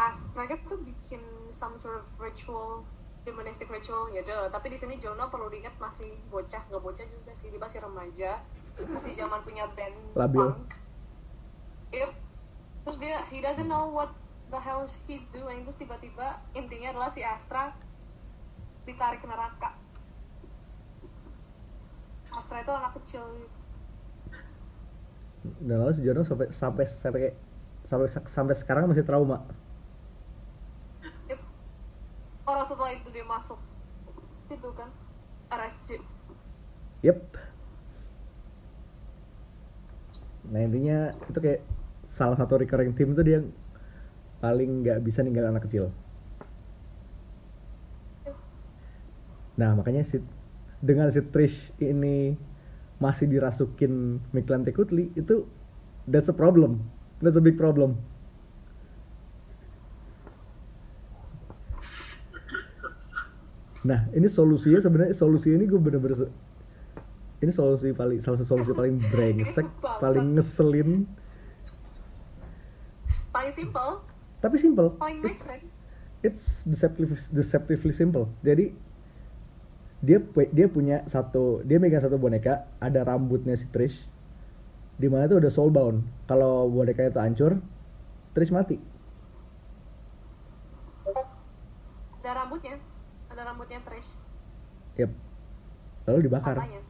Astra 0.00 0.32
mereka 0.32 0.56
tuh 0.64 0.80
bikin 0.80 1.20
some 1.52 1.76
sort 1.76 2.00
of 2.00 2.06
ritual 2.16 2.88
demonistic 3.24 3.68
ritual 3.68 4.08
ya 4.10 4.24
deh. 4.24 4.48
Tapi 4.48 4.72
di 4.72 4.78
sini 4.80 4.96
Jono 4.96 5.28
perlu 5.28 5.52
diingat 5.52 5.76
masih 5.76 6.16
bocah, 6.32 6.62
nggak 6.72 6.82
bocah 6.82 7.04
juga 7.04 7.32
sih, 7.36 7.52
dia 7.52 7.60
masih 7.60 7.78
remaja, 7.84 8.40
masih 8.88 9.12
zaman 9.12 9.44
punya 9.44 9.68
band 9.76 9.96
Labil. 10.16 10.40
punk. 10.40 10.72
Yep. 11.92 12.10
Terus 12.86 12.96
dia 12.96 13.20
he 13.28 13.44
doesn't 13.44 13.68
know 13.68 13.92
what 13.92 14.10
the 14.48 14.60
hell 14.60 14.88
he's 15.04 15.26
doing. 15.28 15.68
Terus 15.68 15.76
tiba-tiba 15.76 16.40
intinya 16.56 16.96
adalah 16.96 17.10
si 17.12 17.20
Astra 17.20 17.76
ditarik 18.88 19.20
neraka. 19.22 19.76
Astra 22.32 22.64
itu 22.64 22.72
anak 22.72 22.92
kecil. 23.02 23.24
Dan 25.60 25.76
lalu 25.84 25.92
si 25.92 26.00
Jono 26.04 26.24
sampai 26.24 26.48
sampai 26.52 26.84
sampai 26.88 27.20
sampai 27.90 28.08
sampai 28.32 28.54
sekarang 28.56 28.88
masih 28.88 29.04
trauma. 29.04 29.44
Orang 32.50 32.66
setelah 32.66 32.90
itu 32.90 33.06
dia 33.14 33.22
masuk 33.22 33.62
itu 34.50 34.68
kan 34.74 34.90
RSJ. 35.54 36.02
Yep. 37.06 37.18
Nah 40.50 40.60
intinya 40.66 41.14
itu 41.30 41.38
kayak 41.38 41.62
salah 42.10 42.34
satu 42.34 42.58
recurring 42.58 42.90
team 42.98 43.14
tuh 43.14 43.22
dia 43.22 43.38
paling 44.42 44.82
nggak 44.82 44.98
bisa 45.06 45.22
ninggalin 45.22 45.54
anak 45.54 45.70
kecil. 45.70 45.94
Nah 49.54 49.78
makanya 49.78 50.02
si 50.10 50.18
dengan 50.82 51.14
si 51.14 51.22
Trish 51.22 51.54
ini 51.78 52.34
masih 52.98 53.30
dirasukin 53.30 54.18
Miklan 54.34 54.66
Tekutli 54.66 55.14
itu 55.14 55.46
that's 56.10 56.26
a 56.26 56.34
problem, 56.34 56.82
that's 57.22 57.38
a 57.38 57.44
big 57.44 57.54
problem. 57.54 57.94
Nah 63.86 64.08
ini 64.12 64.28
solusinya 64.28 64.80
sebenarnya 64.84 65.16
solusi 65.16 65.56
ini 65.56 65.64
gue 65.64 65.80
bener-bener 65.80 66.28
ini 67.40 67.48
solusi 67.56 67.96
paling 67.96 68.20
salah 68.20 68.36
satu 68.44 68.60
solusi 68.60 68.76
paling 68.76 69.00
brengsek, 69.08 69.64
paling 70.04 70.36
ngeselin, 70.36 71.08
Paling 73.30 73.54
simple, 73.54 74.04
tapi 74.42 74.56
simple. 74.60 74.92
paling 75.00 75.22
make 75.24 75.40
sense. 75.40 75.64
It's 76.20 76.44
deceptively, 76.68 77.16
deceptively 77.32 77.94
simple. 77.96 78.28
Jadi 78.44 78.74
dia 80.04 80.20
dia 80.52 80.66
punya 80.68 81.04
satu 81.08 81.64
dia 81.64 81.80
megang 81.80 82.04
satu 82.04 82.20
boneka 82.20 82.68
ada 82.80 83.04
rambutnya 83.04 83.56
si 83.56 83.68
Trish 83.68 83.96
di 85.00 85.08
mana 85.08 85.28
tuh 85.28 85.40
ada 85.40 85.52
soulbound 85.52 86.04
kalau 86.24 86.68
boneka 86.72 87.08
itu 87.08 87.20
hancur 87.20 87.60
Trish 88.32 88.48
mati 88.48 88.80
Yep. 95.00 95.10
Lalu 96.08 96.18
dibakar. 96.28 96.56
Apanya? 96.60 96.80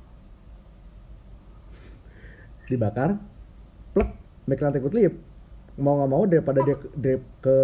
Dibakar. 2.67 3.11
Plek, 3.95 4.11
make 4.51 4.63
nanti 4.63 4.83
kelip. 4.83 5.15
Mau 5.79 6.03
nggak 6.03 6.11
mau 6.11 6.27
daripada 6.27 6.59
dia, 6.67 6.75
dia 6.99 7.23
ke 7.39 7.59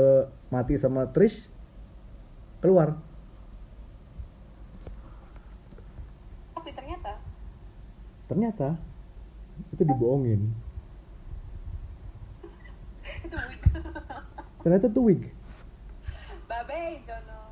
mati 0.55 0.79
sama 0.79 1.11
Trish 1.11 1.35
keluar. 2.63 2.95
Tapi 6.55 6.71
ternyata. 6.71 7.19
Ternyata 8.31 8.69
itu 9.75 9.83
dibohongin. 9.83 10.47
itu 13.27 13.35
wig. 13.35 13.61
ternyata 14.63 14.87
itu 14.87 15.03
wig. 15.03 15.23
Babe, 16.47 17.03
Jono 17.03 17.43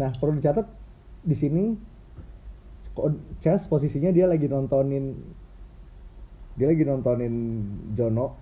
nah 0.00 0.10
perlu 0.16 0.40
dicatat 0.40 0.64
di 1.20 1.36
sini 1.36 1.64
Chess 3.44 3.68
posisinya 3.68 4.08
dia 4.12 4.24
lagi 4.24 4.48
nontonin 4.48 5.12
dia 6.60 6.68
lagi 6.68 6.84
nontonin 6.84 7.34
Jono. 7.96 8.36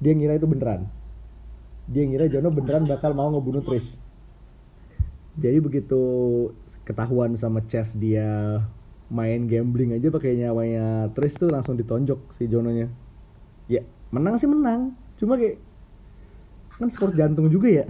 Dia 0.00 0.16
ngira 0.16 0.40
itu 0.40 0.48
beneran. 0.48 0.88
Dia 1.90 2.08
ngira 2.08 2.30
Jono 2.32 2.48
beneran 2.48 2.88
bakal 2.88 3.12
mau 3.12 3.28
ngebunuh 3.28 3.60
Trish. 3.66 3.84
Jadi 5.36 5.58
begitu 5.60 6.00
ketahuan 6.88 7.36
sama 7.36 7.60
Chess 7.68 7.92
dia 7.92 8.62
main 9.12 9.44
gambling 9.44 9.92
aja 9.92 10.08
pakai 10.08 10.40
nyawanya 10.40 11.12
Trish 11.12 11.36
tuh 11.36 11.52
langsung 11.52 11.76
ditonjok 11.76 12.16
si 12.40 12.48
Jononya. 12.48 12.88
Ya 13.68 13.84
menang 14.08 14.40
sih 14.40 14.48
menang. 14.48 14.96
Cuma 15.20 15.36
kayak 15.36 15.60
kan 16.78 16.88
sport 16.88 17.18
jantung 17.18 17.50
juga 17.50 17.66
ya 17.66 17.86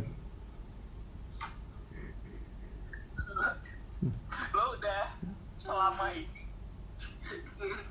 lo 4.56 4.64
udah 4.80 5.12
selama 5.60 6.08
ini 6.16 6.40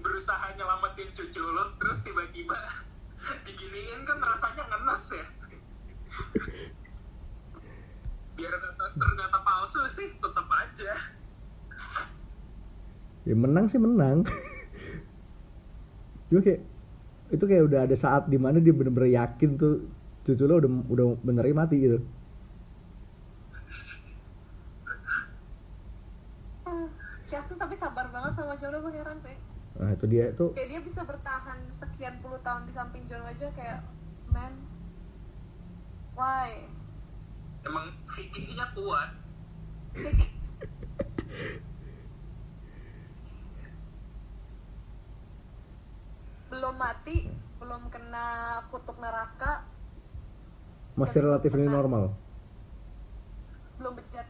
berusaha 0.02 0.58
lo 1.40 1.74
terus 1.78 2.02
tiba-tiba 2.02 2.58
diginiin 3.46 4.02
kan 4.04 4.18
rasanya 4.22 4.64
ngenes 4.70 5.04
ya. 5.14 5.26
Biar 8.38 8.54
ternyata, 8.54 8.86
ternyata 8.94 9.38
palsu 9.42 9.82
sih 9.90 10.08
tetap 10.18 10.48
aja. 10.50 10.94
Ya 13.28 13.36
menang 13.36 13.66
sih 13.68 13.82
menang. 13.82 14.24
Cuma 16.30 16.40
kayak 16.44 16.62
itu 17.28 17.44
kayak 17.44 17.64
udah 17.68 17.80
ada 17.84 17.96
saat 17.98 18.32
di 18.32 18.40
mana 18.40 18.64
dia 18.64 18.72
bener-bener 18.72 19.16
yakin 19.20 19.60
tuh 19.60 19.90
cucu 20.24 20.44
lo 20.48 20.60
udah 20.60 20.72
udah 20.92 21.06
benerin 21.24 21.56
mati 21.56 21.76
gitu. 21.80 22.00
Hmm, 26.68 26.88
Chess 27.28 27.48
tuh 27.48 27.60
tapi 27.60 27.76
sabar 27.76 28.12
banget 28.12 28.36
sama 28.36 28.56
Jono 28.60 28.84
gue 28.84 28.94
heran 28.96 29.20
sih 29.24 29.37
nah 29.78 29.94
itu 29.94 30.06
dia 30.10 30.34
tuh 30.34 30.58
kayak 30.58 30.70
dia 30.74 30.82
bisa 30.82 31.06
bertahan 31.06 31.62
sekian 31.78 32.18
puluh 32.26 32.42
tahun 32.42 32.66
di 32.66 32.74
samping 32.74 33.06
Jono 33.06 33.30
aja 33.30 33.46
kayak 33.54 33.86
man 34.34 34.58
why? 36.18 36.66
Emang 37.62 37.94
fikihnya 38.10 38.74
kuat. 38.74 39.14
Belum 46.50 46.74
mati 46.74 47.30
belum 47.62 47.94
kena 47.94 48.66
kutuk 48.74 48.98
neraka. 48.98 49.62
Masih 50.98 51.22
relatif 51.22 51.54
ini 51.54 51.70
normal. 51.70 52.18
Belum 53.78 53.94
bejat. 53.94 54.26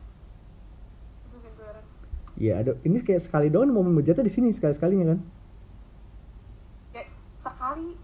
Itu 1.32 1.36
sih 1.40 1.52
gue 1.56 1.64
heran. 1.64 1.86
Ya 2.36 2.60
ada 2.60 2.76
ini 2.84 3.00
kayak 3.00 3.24
sekali 3.24 3.48
doang 3.48 3.72
momen 3.72 3.96
bejatnya 3.96 4.28
di 4.28 4.34
sini 4.34 4.52
sekali 4.52 4.76
sekalinya 4.76 5.16
kan 5.16 5.20
sekali 7.54 7.96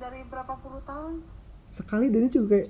dari 0.00 0.20
berapa 0.26 0.54
puluh 0.58 0.80
tahun. 0.82 1.22
Sekali 1.70 2.10
dan 2.10 2.26
juga 2.32 2.58
kayak 2.58 2.68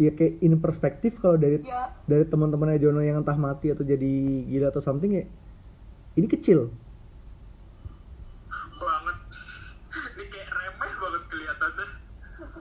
ya 0.00 0.10
kayak 0.16 0.34
in 0.40 0.56
perspektif 0.56 1.20
kalau 1.20 1.36
dari 1.36 1.60
ya. 1.60 1.92
dari 2.08 2.24
teman-temannya 2.24 2.80
Jono 2.80 3.04
yang 3.04 3.20
entah 3.20 3.36
mati 3.36 3.68
atau 3.68 3.84
jadi 3.84 4.12
gila 4.48 4.72
atau 4.72 4.80
something 4.80 5.12
ya 5.12 5.24
ini 6.16 6.26
kecil. 6.26 6.72
Banget. 8.80 9.16
Ini 10.16 10.24
kayak 10.26 10.48
remeh 10.50 10.92
banget 10.98 11.22
kelihatannya. 11.28 11.86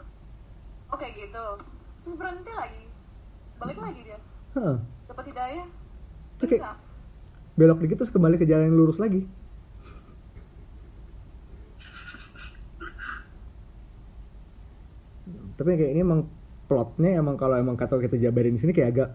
Oke 0.93 1.07
gitu. 1.15 1.45
Terus 2.03 2.15
berhenti 2.15 2.51
lagi. 2.53 2.83
Balik 3.59 3.77
lagi 3.79 3.99
dia. 4.03 4.19
Hah. 4.55 4.77
dapat 5.09 5.25
hidayah. 5.33 5.67
Itu 6.39 6.45
kayak- 6.45 6.63
bisa. 6.63 6.73
belok 7.59 7.83
dikit 7.83 7.97
terus 7.99 8.13
kembali 8.15 8.39
ke 8.39 8.47
jalan 8.47 8.71
yang 8.71 8.77
lurus 8.79 9.03
lagi 9.03 9.27
tapi 15.59 15.75
kayak 15.75 15.91
ini 15.91 15.99
emang 16.07 16.23
plotnya 16.71 17.19
emang 17.19 17.35
kalau 17.35 17.59
emang 17.59 17.75
kata 17.75 17.99
kita 17.99 18.15
jabarin 18.15 18.55
di 18.55 18.61
sini 18.63 18.71
kayak 18.71 18.89
agak 18.95 19.09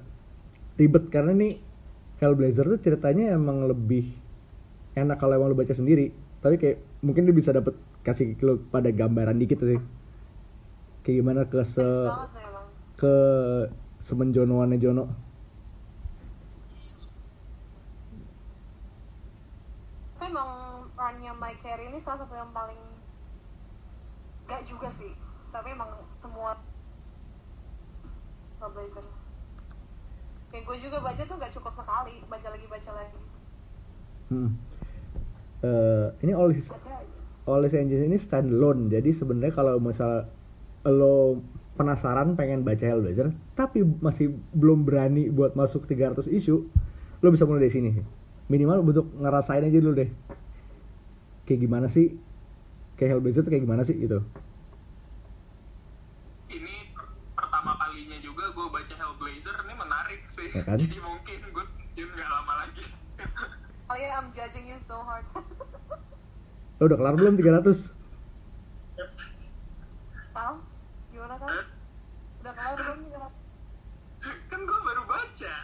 ribet. 0.77 1.09
Karena 1.09 1.33
nih 1.33 1.57
Hellblazer 2.21 2.69
tuh 2.69 2.81
ceritanya 2.85 3.33
emang 3.33 3.65
lebih 3.65 4.13
enak 4.93 5.17
kalau 5.17 5.41
emang 5.41 5.55
lu 5.55 5.57
baca 5.57 5.73
sendiri. 5.73 6.13
Tapi 6.45 6.61
kayak 6.61 6.77
mungkin 7.01 7.25
dia 7.25 7.33
bisa 7.33 7.57
dapet 7.57 7.73
kasih 8.05 8.37
lu 8.45 8.61
pada 8.69 8.93
gambaran 8.93 9.41
dikit 9.41 9.65
sih. 9.65 9.81
Kayak 11.01 11.17
gimana 11.25 11.41
ke 11.49 11.65
se 11.65 11.87
ke 13.01 13.15
semenjonoannya 14.05 14.77
Jono. 14.77 15.09
Tapi 20.21 20.29
emang 20.29 20.51
runnya 20.93 21.33
Mike 21.41 21.65
Carey 21.65 21.89
ini 21.89 21.97
salah 22.05 22.29
satu 22.29 22.37
yang 22.37 22.53
paling 22.53 22.81
gak 24.45 24.61
juga 24.69 24.93
sih. 24.93 25.09
Tapi 25.49 25.73
emang 25.73 26.04
semua 26.45 26.61
Hellblazer 28.61 29.07
kayak 30.53 30.63
gue 30.69 30.77
juga 30.85 31.01
baca 31.01 31.23
tuh 31.25 31.37
gak 31.41 31.53
cukup 31.57 31.73
sekali 31.73 32.21
baca 32.29 32.49
lagi 32.53 32.67
baca 32.69 32.91
lagi 32.93 33.21
Hmm. 34.25 34.57
Eh, 35.61 36.07
ini 36.25 36.33
All 36.33 36.49
His 36.57 37.77
Angels 37.77 38.09
ini 38.09 38.17
standalone. 38.17 38.89
Jadi 38.89 39.13
sebenarnya 39.13 39.53
kalau 39.53 39.77
misal 39.77 40.33
lo 40.89 41.45
penasaran 41.77 42.33
pengen 42.33 42.65
baca 42.65 42.81
Hellblazer, 42.89 43.37
tapi 43.53 43.85
masih 43.85 44.33
belum 44.57 44.89
berani 44.89 45.29
buat 45.29 45.53
masuk 45.53 45.85
300 45.85 46.25
isu, 46.25 46.65
lo 47.21 47.29
bisa 47.29 47.45
mulai 47.45 47.69
dari 47.69 47.75
sini 47.77 47.89
sih. 48.01 48.05
Minimal 48.49 48.81
untuk 48.81 49.13
ngerasain 49.13 49.61
aja 49.61 49.77
dulu 49.77 49.93
deh. 49.93 50.09
Kayak 51.45 51.61
gimana 51.69 51.87
sih? 51.93 52.17
Kayak 52.97 53.21
Hellblazer 53.21 53.45
tuh 53.45 53.53
kayak 53.53 53.65
gimana 53.69 53.85
sih 53.85 54.01
gitu. 54.01 54.25
ini 56.55 56.95
per- 56.95 57.11
pertama 57.35 57.75
kalinya 57.77 58.19
juga 58.23 58.53
gue 58.55 58.67
baca 58.71 58.95
Hellblazer 58.95 59.57
ini 59.67 59.75
menarik 59.75 60.23
sih 60.31 60.44
Ya 60.55 60.63
kan? 60.63 60.79
jadi 60.79 60.97
mungkin 60.97 61.39
gue 61.45 61.65
terjun 61.69 62.09
nggak 62.11 62.31
lama 62.31 62.53
lagi 62.61 62.85
oh 63.85 63.97
yeah 63.97 64.15
I'm 64.15 64.31
judging 64.31 64.65
you 64.65 64.79
so 64.79 65.03
hard 65.03 65.27
Lo 66.79 66.85
udah 66.89 66.95
kelar 66.95 67.15
belum 67.15 67.35
300? 67.35 67.91
Tal 70.31 70.55
gimana 71.09 71.35
Eh, 71.45 71.67
udah 72.41 72.53
kelar 72.53 72.75
belum 72.77 72.97
nih 73.01 73.11
Tal? 73.13 73.31
kan 74.45 74.61
gue 74.63 74.79
baru 74.81 75.03
baca 75.05 75.55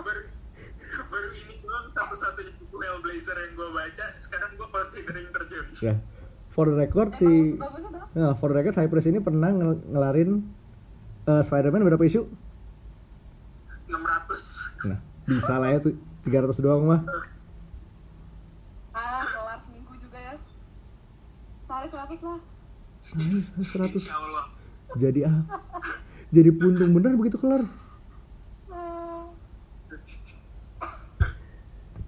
baru 0.00 0.22
baru 1.04 1.28
ini 1.34 1.54
doang 1.60 1.86
satu-satunya 1.90 2.52
buku 2.56 2.76
Hellblazer 2.78 3.36
yang 3.36 3.52
gue 3.52 3.68
baca 3.70 4.06
sekarang 4.18 4.50
gue 4.52 4.68
considering 4.70 5.26
terjun 5.30 5.66
Ya. 5.78 5.94
For 6.48 6.68
the 6.68 6.76
record 6.78 7.10
Eh, 7.12 7.18
si 7.18 7.26
bagus 7.26 7.58
bagus 7.58 7.80
tuh 7.82 7.90
Nah, 8.14 8.32
for 8.34 8.48
the 8.48 8.56
record 8.56 8.76
Cypress 8.76 9.04
ini 9.04 9.18
pernah 9.18 9.50
ngel- 9.50 9.82
ngelarin 9.88 10.30
eh, 11.24 11.42
Spider-Man 11.42 11.84
berapa 11.84 12.02
isu? 12.02 12.22
600 15.32 15.40
bisa 15.40 15.54
lah 15.56 15.68
ya 15.72 15.78
tuh 15.80 15.94
300 16.24 16.60
doang 16.60 16.82
mah. 16.84 17.00
ah 18.92 19.24
kelar 19.24 19.58
seminggu 19.64 19.96
juga 19.96 20.18
ya. 20.20 20.34
Sehari 21.64 21.88
seratus 21.88 22.20
lah. 22.20 22.40
Ini 23.12 23.40
100 23.64 23.96
Insya 23.96 24.16
Allah. 24.16 24.44
Jadi 25.00 25.20
ah 25.24 25.40
jadi 26.28 26.50
puntung 26.52 26.92
bener 26.92 27.16
begitu 27.16 27.40
kelar. 27.40 27.64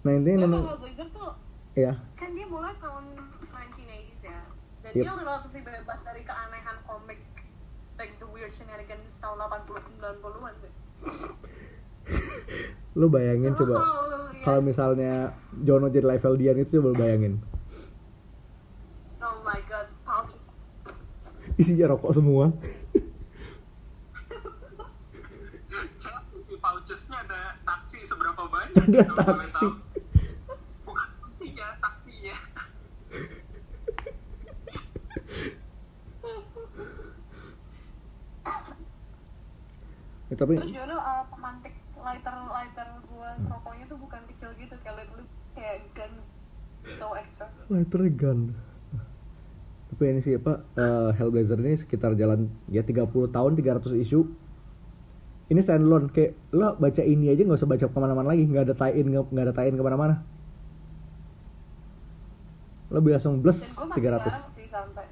Nah 0.05 0.13
intinya 0.13 0.37
ya, 0.37 0.45
memang 0.45 0.63
kalau 0.69 0.79
Blazer 0.85 1.09
tuh? 1.17 1.33
Ya 1.73 1.97
kan 2.21 2.29
dia 2.37 2.45
mulai 2.45 2.77
tahun 2.77 3.05
1980s 3.49 4.21
ya. 4.21 4.41
Dan 4.85 4.93
Yep. 4.93 5.01
dia 5.01 5.11
udah 5.17 5.25
relatif 5.25 5.51
bebas 5.65 5.99
dari 6.05 6.23
keanehan 6.23 6.77
komik 6.85 7.21
like 7.97 8.13
the 8.21 8.29
weird 8.29 8.53
shenanigans 8.53 9.17
tahun 9.17 9.41
80 9.41 9.81
90-an 9.97 10.55
sih 10.61 10.73
lu 12.94 13.11
bayangin 13.11 13.59
coba 13.59 13.83
kalau 14.46 14.61
misalnya 14.62 15.35
Jono 15.64 15.90
jadi 15.90 16.04
level 16.04 16.37
Dian 16.37 16.61
itu 16.61 16.78
coba 16.78 16.88
lu 16.92 16.98
bayangin. 17.00 17.40
Oh 19.24 19.40
my 19.40 19.59
god 19.66 19.88
pouches. 20.04 20.62
Isinya 21.57 21.96
rokok 21.96 22.12
semua. 22.12 22.52
Chess 25.98 26.26
isi 26.37 26.54
pouchesnya 26.61 27.24
ada 27.24 27.57
taksi 27.64 28.04
seberapa 28.04 28.44
banyak 28.46 28.85
ada 29.00 29.26
boleh 29.26 29.48
taksi. 29.48 29.66
bukan 30.85 31.09
taksinya 31.24 31.66
taksinya. 31.80 32.37
Ya, 40.33 40.35
tapi 40.37 40.57
terus 40.61 40.72
Yono 40.72 40.96
uh, 41.00 41.24
lighter 42.05 42.37
lighter 42.53 42.88
buat 43.09 43.38
rokoknya 43.49 43.85
tuh 43.88 43.99
bukan 43.99 44.21
kecil 44.29 44.53
gitu 44.61 44.77
kayak 44.85 45.01
light 45.01 45.11
so 46.93 47.17
extra 47.17 47.49
Lighter 47.73 48.05
gun. 48.12 48.53
Tapi 49.88 50.03
ini 50.11 50.21
sih 50.21 50.37
apa 50.37 50.61
eh, 50.77 51.11
Hellblazer 51.17 51.57
ini 51.62 51.79
sekitar 51.79 52.12
jalan 52.19 52.53
ya 52.69 52.85
30 52.85 53.09
tahun 53.09 53.53
300 53.57 54.05
isu. 54.05 54.21
Ini 55.49 55.61
standalone 55.61 56.09
kayak 56.12 56.33
lo 56.57 56.77
baca 56.77 57.03
ini 57.05 57.33
aja 57.33 57.45
nggak 57.45 57.61
usah 57.61 57.69
baca 57.69 57.87
ke 57.88 57.99
mana-mana 58.01 58.29
lagi 58.33 58.45
nggak 58.49 58.64
ada 58.73 58.75
tie-in 58.77 59.07
nggak 59.12 59.45
ada 59.49 59.55
tie-in 59.55 59.77
ke 59.77 59.85
mana-mana. 59.85 60.21
Lo 62.93 63.01
bisa 63.01 63.17
langsung 63.23 63.40
bless 63.40 63.64
dan 63.64 63.88
masih 63.88 64.03
300. 64.03 64.25
garam 64.25 64.45
sih 64.51 64.67
sampai 64.69 65.07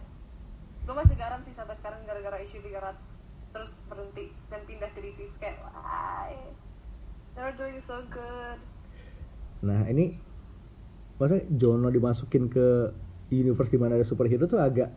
gue 0.82 0.94
masih 0.98 1.16
garam 1.16 1.40
sih 1.46 1.54
sampai 1.54 1.74
sekarang 1.78 2.00
gara-gara 2.04 2.36
isu 2.42 2.58
300 2.58 3.54
terus 3.54 3.72
berhenti 3.86 4.34
dan 4.50 4.60
pindah 4.66 4.90
ke 4.96 5.00
DC 5.04 5.30
kayak 5.38 5.62
they're 7.34 7.56
doing 7.56 7.78
so 7.80 8.02
good. 8.08 8.58
Nah 9.62 9.86
ini 9.86 10.18
maksudnya 11.16 11.46
Jono 11.54 11.88
dimasukin 11.88 12.50
ke 12.50 12.90
universe 13.32 13.70
di 13.72 13.78
mana 13.78 13.96
ada 13.96 14.06
superhero 14.06 14.44
tuh 14.50 14.60
agak 14.60 14.90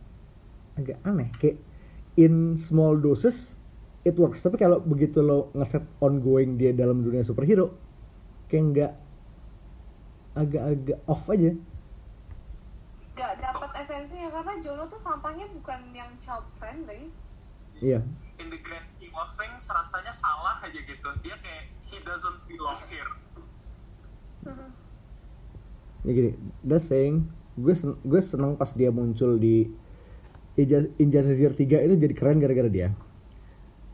agak 0.76 0.98
aneh. 1.06 1.30
Kayak 1.40 1.56
in 2.20 2.58
small 2.58 2.98
doses 2.98 3.54
it 4.04 4.18
works. 4.18 4.42
Tapi 4.42 4.58
kalau 4.60 4.82
begitu 4.82 5.22
lo 5.22 5.54
ngeset 5.56 5.82
ongoing 6.02 6.60
dia 6.60 6.74
dalam 6.76 7.02
dunia 7.02 7.24
superhero 7.24 7.72
kayak 8.46 8.64
nggak 8.74 8.92
agak-agak 10.36 10.98
off 11.08 11.24
aja. 11.32 11.50
Gak 13.16 13.32
dapat 13.40 13.70
esensinya 13.80 14.28
karena 14.28 14.52
Jono 14.60 14.84
tuh 14.92 15.00
sampahnya 15.00 15.48
bukan 15.48 15.80
yang 15.96 16.12
child 16.20 16.44
friendly. 16.60 17.08
Iya. 17.80 18.04
In 18.36 18.52
the 18.52 18.60
grand 18.60 18.84
scheme 18.96 19.16
of 19.16 19.32
things 19.40 19.64
rasanya 19.64 20.12
salah 20.12 20.60
aja 20.60 20.76
gitu. 20.76 21.08
Dia 21.24 21.40
kayak 21.40 21.72
he 21.96 22.04
doesn't 22.04 22.38
belong 22.44 22.80
here. 22.92 23.10
Ya 26.04 26.12
gini 26.12 26.30
that's 26.62 26.86
saying 26.86 27.24
gue 27.56 27.72
sen- 27.72 27.98
gue 28.04 28.20
seneng 28.20 28.54
pas 28.54 28.68
dia 28.76 28.92
muncul 28.92 29.40
di 29.40 29.66
Injustice 31.00 31.40
Year 31.40 31.52
3 31.56 31.84
itu 31.88 31.94
jadi 31.96 32.14
keren 32.14 32.38
gara-gara 32.38 32.68
dia. 32.68 32.88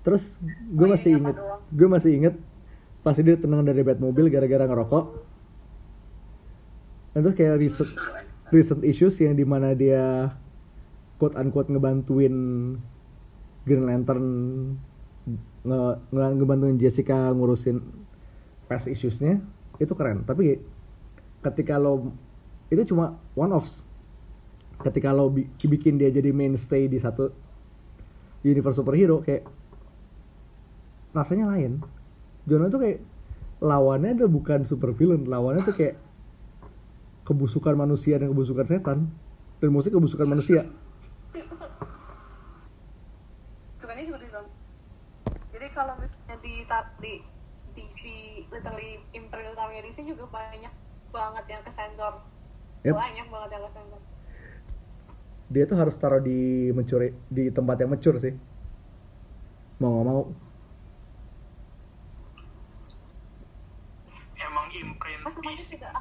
Terus 0.03 0.27
gue 0.75 0.83
Oh, 0.83 0.91
iya, 0.91 0.95
masih 0.99 1.11
iya, 1.15 1.19
inget 1.23 1.37
gue 1.73 1.89
masih 1.89 2.11
inget 2.13 2.35
pas 3.03 3.15
dia 3.15 3.39
tenang 3.39 3.63
dari 3.63 3.83
Batmobile 3.87 4.29
gara-gara 4.31 4.67
ngerokok. 4.67 5.05
Dan 7.13 7.21
terus 7.29 7.37
kayak 7.37 7.57
recent, 7.61 7.91
recent 8.51 8.81
issues 8.83 9.15
yang 9.21 9.37
di 9.37 9.45
mana 9.45 9.77
dia 9.77 10.33
quote 11.21 11.39
unquote 11.39 11.71
ngebantuin 11.71 12.35
Green 13.63 13.85
Lantern 13.87 14.27
nge, 15.29 15.81
nge- 16.11 16.35
ngebantuin 16.39 16.79
Jessica 16.79 17.31
ngurusin 17.31 17.79
past 18.67 18.91
issuesnya 18.91 19.39
itu 19.79 19.93
keren. 19.95 20.25
Tapi 20.27 20.59
ketika 21.43 21.79
lo 21.79 22.15
itu 22.73 22.95
cuma 22.95 23.19
one 23.37 23.53
offs 23.53 23.85
ketika 24.83 25.13
lo 25.15 25.31
bi- 25.31 25.47
bikin 25.47 25.99
dia 26.01 26.11
jadi 26.11 26.35
mainstay 26.35 26.89
di 26.91 26.99
satu 26.99 27.31
universe 28.43 28.79
superhero 28.83 29.23
kayak 29.23 29.47
rasanya 31.15 31.53
lain. 31.53 31.79
Jono 32.49 32.67
tuh 32.73 32.81
kayak 32.83 32.99
lawannya 33.63 34.19
adalah 34.19 34.33
bukan 34.33 34.67
super 34.67 34.91
villain 34.91 35.23
lawannya 35.29 35.63
tuh 35.63 35.77
kayak 35.79 35.95
kebusukan 37.23 37.79
manusia 37.79 38.19
dan 38.19 38.35
kebusukan 38.35 38.67
setan. 38.67 38.99
Dan 39.63 39.71
musik 39.71 39.95
kebusukan 39.95 40.27
manusia 40.27 40.67
sukanya 43.83 44.03
seperti 44.07 44.27
itu 44.31 44.43
jadi 45.51 45.62
kalau 45.73 45.97
misalnya 45.99 46.37
di 46.41 46.55
di 47.01 47.13
DC 47.73 48.03
literally 48.53 49.01
Imperial 49.17 49.57
utamanya 49.57 49.89
DC 49.89 50.05
juga 50.05 50.29
banyak 50.29 50.73
banget 51.13 51.45
yang 51.49 51.63
kesensor 51.65 52.21
Yep. 52.83 52.99
banyak 52.99 53.27
banget 53.31 53.51
yang 53.55 53.65
kesensor 53.69 54.01
dia 55.53 55.69
tuh 55.69 55.77
harus 55.77 55.93
taruh 56.01 56.25
di 56.25 56.73
mencuri 56.73 57.13
di 57.29 57.53
tempat 57.53 57.77
yang 57.85 57.93
mature 57.93 58.17
sih. 58.17 58.33
Mau 59.85 60.01
nggak 60.01 60.05
mau. 60.09 60.23
Emang 64.41 64.67
imprint 64.73 65.21
DC 65.45 65.77
juga 65.77 65.93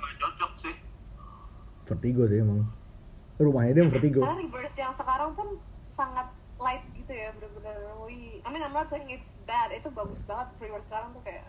nggak 0.00 0.14
cocok 0.16 0.52
sih? 0.56 0.74
Vertigo 1.92 2.24
sih 2.24 2.40
emang. 2.40 2.64
Rumahnya 3.36 3.72
dia 3.76 3.84
vertigo. 3.92 4.20
Karena 4.24 4.40
reverse 4.40 4.78
yang 4.80 4.94
sekarang 4.96 5.30
pun 5.36 5.60
sangat 5.84 6.32
gitu 7.10 7.18
ya 7.18 7.34
bener-bener 7.34 7.74
we 8.06 8.38
I 8.46 8.54
mean 8.54 8.62
I'm 8.62 8.70
not 8.70 8.86
saying 8.86 9.10
it's 9.10 9.34
bad 9.42 9.74
itu 9.74 9.90
bagus 9.90 10.22
banget 10.30 10.54
reverse 10.62 10.86
sekarang 10.86 11.10
tuh 11.10 11.26
kayak 11.26 11.42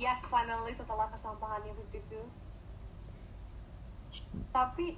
yes 0.00 0.24
finally 0.32 0.72
setelah 0.72 1.04
kesampahannya 1.12 1.76
52 1.92 2.16
tapi 4.56 4.96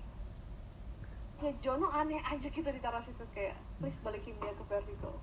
ya 1.42 1.50
Jono 1.58 1.90
aneh 1.90 2.22
aja 2.22 2.46
gitu 2.46 2.62
ditaruh 2.62 3.02
situ 3.02 3.26
kayak 3.34 3.58
please 3.82 3.98
balikin 4.06 4.38
dia 4.38 4.54
ke 4.54 4.62
Vertigo 4.70 5.18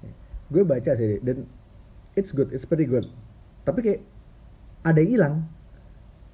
gue 0.52 0.63
baca 0.67 0.91
sih 0.91 1.24
dan 1.24 1.48
it's 2.19 2.36
good 2.36 2.52
it's 2.52 2.67
pretty 2.67 2.84
good. 2.84 3.08
Tapi 3.63 3.80
kayak 3.86 4.02
ada 4.82 5.00
yang 5.00 5.12
hilang. 5.13 5.36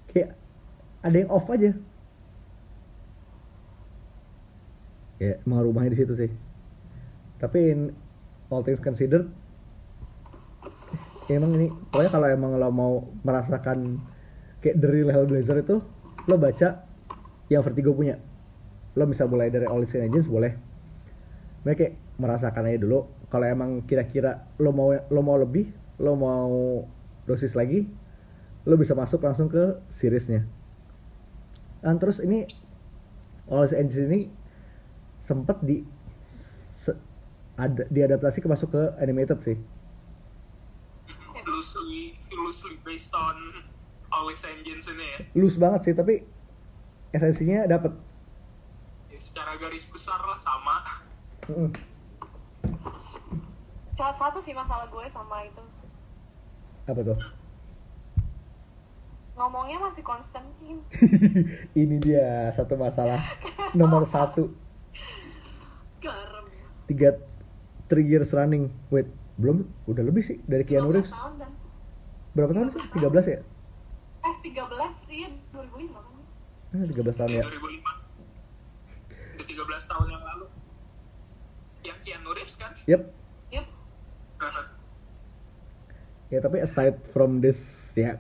Kayak 0.08 0.40
ada 1.04 1.18
yang 1.20 1.30
off 1.30 1.52
aja. 1.52 1.76
Ya 5.20 5.36
emang 5.44 5.68
rumahnya 5.68 5.94
di 5.96 6.00
situ 6.00 6.14
sih. 6.16 6.32
Tapi 7.44 7.92
all 8.50 8.62
things 8.62 8.82
considered 8.82 9.30
emang 11.34 11.58
ini 11.58 11.68
pokoknya 11.90 12.12
kalau 12.14 12.28
emang 12.30 12.52
lo 12.62 12.70
mau 12.70 12.94
merasakan 13.26 13.98
kayak 14.62 14.78
the 14.78 14.88
real 14.90 15.10
Hellblazer 15.10 15.58
itu 15.62 15.82
lo 16.26 16.36
baca 16.38 16.86
yang 17.50 17.62
Vertigo 17.62 17.94
punya. 17.94 18.18
Lo 18.98 19.06
bisa 19.06 19.26
mulai 19.30 19.54
dari 19.54 19.70
All 19.70 19.86
Saints 19.86 20.10
Agents 20.10 20.30
boleh. 20.30 20.54
Mereka 21.66 21.78
kayak 21.78 21.94
merasakan 22.22 22.70
aja 22.70 22.80
dulu 22.82 23.10
kalau 23.30 23.46
emang 23.46 23.84
kira-kira 23.90 24.46
lo 24.62 24.70
mau 24.72 24.94
lo 24.94 25.22
mau 25.26 25.38
lebih 25.38 25.68
lo 26.00 26.14
mau 26.16 26.86
dosis 27.26 27.58
lagi 27.58 27.90
lo 28.66 28.78
bisa 28.78 28.94
masuk 28.94 29.22
langsung 29.22 29.50
ke 29.50 29.82
seriesnya. 29.98 30.46
Dan 31.82 31.98
terus 31.98 32.22
ini 32.22 32.46
All 33.50 33.66
Saints 33.70 33.94
Agents 33.94 34.10
ini 34.10 34.22
sempet 35.26 35.58
di 35.66 35.82
ada 37.56 37.88
diadaptasi 37.88 38.44
ke 38.44 38.48
masuk 38.52 38.70
ke 38.76 38.84
animated 39.00 39.40
sih. 39.48 39.58
Loosely 41.46 42.20
loosely 42.36 42.76
based 42.84 43.16
on 43.16 43.64
Always 44.12 44.44
Engines 44.44 44.92
ini 44.92 45.06
ya? 45.16 45.20
Loose 45.34 45.56
banget 45.56 45.82
sih 45.88 45.94
tapi 45.96 46.24
esensinya 47.16 47.64
dapet. 47.68 47.96
Ya, 49.08 49.20
secara 49.24 49.56
garis 49.56 49.88
besar 49.88 50.20
lah 50.20 50.40
sama. 50.44 50.78
Salah 53.96 54.16
satu 54.20 54.44
sih 54.44 54.52
masalah 54.52 54.92
gue 54.92 55.06
sama 55.08 55.48
itu. 55.48 55.64
Apa 56.92 57.02
tuh? 57.02 57.18
Ngomongnya 59.36 59.84
masih 59.84 60.00
Konstantin 60.00 60.80
ini 61.82 61.96
dia 62.00 62.52
satu 62.56 62.80
masalah. 62.80 63.20
Nomor 63.76 64.08
satu. 64.08 64.52
Garam. 66.00 66.48
Tiga 66.88 67.20
three 67.92 68.06
years 68.06 68.30
running. 68.36 68.72
Wait 68.90 69.08
belum? 69.42 69.68
Udah 69.90 70.04
lebih 70.06 70.24
sih 70.24 70.38
dari 70.48 70.64
Keanu 70.64 70.92
15 70.92 70.96
Reeves. 70.96 71.12
tahun 71.12 71.34
berapa 72.36 72.52
tahun 72.52 72.68
sih? 72.72 72.82
13 73.00 73.34
ya? 73.34 73.40
Eh 74.26 74.36
13 74.44 75.08
sih 75.08 75.24
2005 75.52 75.96
kan? 75.96 76.16
Eh, 76.76 76.88
13 76.92 77.20
tahun 77.20 77.30
ya. 77.32 77.44
2005 77.48 78.06
udah 79.36 79.46
13 79.46 79.92
tahun 79.92 80.08
yang 80.12 80.24
lalu. 80.24 80.46
Yang 81.84 81.98
Keanu 82.04 82.30
Reeves 82.34 82.56
kan? 82.56 82.72
Yep. 82.88 83.02
Yup. 83.54 83.68
ya 86.34 86.42
tapi 86.42 86.58
aside 86.60 86.98
from 87.14 87.40
this 87.40 87.58
ya 87.94 88.18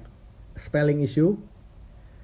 spelling 0.55 1.01
issue 1.01 1.35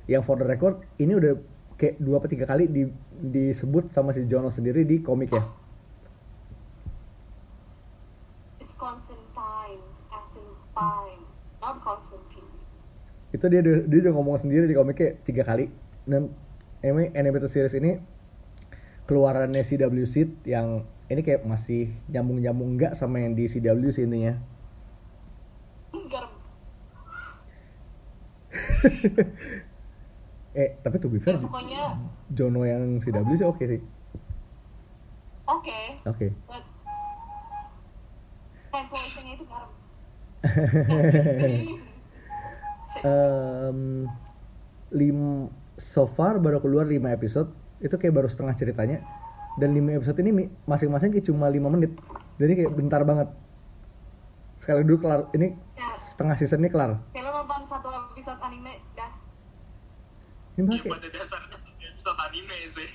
yang 0.07 0.21
for 0.21 0.37
the 0.37 0.45
record 0.45 0.85
ini 1.01 1.17
udah 1.17 1.35
kayak 1.75 1.97
dua 1.97 2.21
atau 2.21 2.29
tiga 2.29 2.45
kali 2.45 2.69
di, 2.69 2.85
disebut 3.33 3.89
sama 3.89 4.13
si 4.13 4.23
Jono 4.29 4.53
sendiri 4.53 4.85
di 4.85 5.01
komik 5.01 5.33
ya 5.33 5.43
It's 8.61 8.77
Constantine, 8.77 9.81
as 10.13 10.37
in 10.37 10.47
fine, 10.77 11.25
not 11.59 11.81
Constantine. 11.81 12.45
Itu 13.31 13.45
dia 13.47 13.61
dia 13.63 13.99
udah 14.07 14.13
ngomong 14.15 14.37
sendiri 14.43 14.67
di 14.67 14.75
komiknya 14.75 15.15
tiga 15.23 15.43
kali. 15.47 15.71
Dan 16.03 16.31
anyway 16.83 17.11
animated 17.15 17.51
series 17.51 17.75
ini 17.75 17.99
keluarannya 19.07 19.63
CW 19.63 20.07
Seed 20.07 20.29
yang 20.47 20.87
ini 21.11 21.21
kayak 21.23 21.43
masih 21.43 21.91
nyambung-nyambung 22.07 22.79
enggak 22.79 22.93
sama 22.95 23.19
yang 23.19 23.35
di 23.35 23.47
CW 23.47 23.91
sih 23.91 24.07
intinya. 24.07 24.39
Eh 30.51 30.75
tapi 30.83 30.99
to 30.99 31.07
be 31.07 31.15
fair 31.23 31.39
Ya, 31.39 31.47
pokoknya 31.47 31.95
Jono 32.27 32.67
yang 32.67 32.99
CW 32.99 33.23
sih 33.39 33.47
oke 33.47 33.63
sih. 33.63 33.79
Oke, 35.47 35.79
oke. 36.03 36.27
But 36.47 36.63
translationnya 38.71 39.39
itu 39.39 39.45
garam. 39.47 39.71
Em, 43.01 44.05
lim 44.91 45.49
so 45.77 46.05
far 46.07 46.37
baru 46.37 46.59
keluar 46.59 46.85
5 46.85 47.09
episode. 47.09 47.49
Itu 47.79 47.97
kayak 47.97 48.13
baru 48.13 48.27
setengah 48.27 48.53
ceritanya. 48.55 49.01
Dan 49.55 49.73
5 49.73 49.97
episode 49.97 50.21
ini 50.21 50.31
masing-masing 50.63 51.11
kayak 51.11 51.25
cuma 51.25 51.47
5 51.47 51.67
menit. 51.67 51.91
Jadi 52.37 52.53
kayak 52.55 52.71
bentar 52.71 53.01
banget. 53.01 53.27
Sekali 54.57 54.85
dulu 54.85 55.01
kelar 55.01 55.25
ini 55.33 55.57
ya. 55.73 55.97
setengah 56.07 56.35
season 56.37 56.61
ini 56.61 56.69
kelar. 56.69 57.01
Kayak 57.09 57.25
lo 57.25 57.41
nonton 57.41 57.65
satu 57.65 57.89
episode 57.89 58.37
anime 58.39 58.77
dah. 58.93 59.09
Ini 60.53 60.69
Ya, 60.69 60.83
pada 60.85 61.07
dasarnya 61.09 61.57
episode 61.89 62.19
anime 62.19 62.57
sih. 62.69 62.89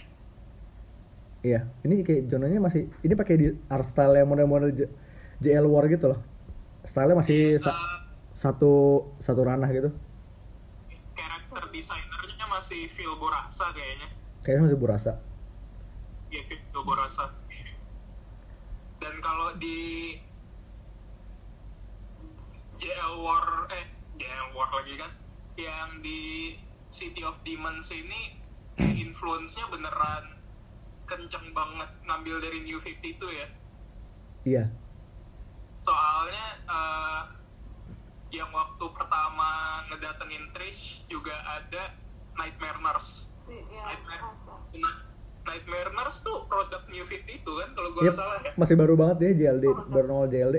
iya 1.42 1.62
ini 1.81 2.03
kayak 2.03 2.27
jononya 2.27 2.59
masih 2.59 2.90
ini 3.01 3.14
pakai 3.14 3.35
di 3.37 3.47
art 3.69 3.87
style 3.87 4.14
yang 4.14 4.27
model-model 4.27 4.71
JL 5.38 5.66
War 5.66 5.87
gitu 5.87 6.11
loh. 6.11 6.21
Stylenya 6.85 7.16
masih 7.16 7.59
sa- 7.59 7.71
Eh, 7.71 7.99
satu 8.46 8.74
satu 9.18 9.42
ranah 9.42 9.66
gitu 9.68 9.90
karakter 11.12 11.62
desainernya 11.70 12.46
masih 12.46 12.87
Phil 12.88 13.18
Borasa 13.18 13.74
kayaknya. 13.74 14.09
kayaknya 14.40 14.62
masih 14.70 14.78
berasa 14.78 15.12
Ya, 16.26 16.42
Phil 16.42 16.82
Borasa. 16.82 17.30
Dan 18.98 19.14
kalau 19.20 19.54
di 19.56 20.18
JL 22.76 23.14
War, 23.16 23.70
eh, 23.70 23.87
JL 24.14 24.50
War 24.52 24.68
lagi 24.74 24.98
kan, 24.98 25.12
yang 25.54 26.02
di 26.02 26.54
City 26.90 27.22
of 27.22 27.38
Demons 27.42 27.88
ini 27.88 28.37
kayak 28.74 28.96
influence-nya 28.98 29.70
beneran 29.70 30.24
kenceng 31.06 31.54
banget 31.54 31.88
ngambil 32.04 32.42
dari 32.42 32.59
New 32.61 32.82
52 32.82 33.22
ya. 33.32 33.48
iya 34.42 34.64
soalnya 35.80 36.46
eh, 36.66 37.22
yang 38.29 38.51
waktu 38.51 38.85
pertama 38.91 39.49
ngedatengin 39.87 40.45
Trish 40.51 40.83
juga 41.07 41.35
ada 41.47 41.95
Nightmare 42.35 42.81
Nurse. 42.81 43.31
sih 43.43 43.62
ya 43.71 43.83
Nightmare. 43.87 44.23
Nah, 44.77 44.95
Nightmare 45.45 45.91
Nurse 45.93 46.19
tuh 46.21 46.45
produk 46.45 46.83
New 46.87 47.07
52 47.07 47.23
kan 47.57 47.71
kalau 47.73 47.89
gue 47.93 48.03
Yep, 48.05 48.15
salah 48.15 48.39
ya. 48.41 48.51
masih 48.57 48.75
baru 48.75 48.95
banget 48.95 49.17
ya 49.21 49.31
JLD 49.37 49.65
baru 49.87 50.07
nol 50.09 50.27
JLD 50.27 50.57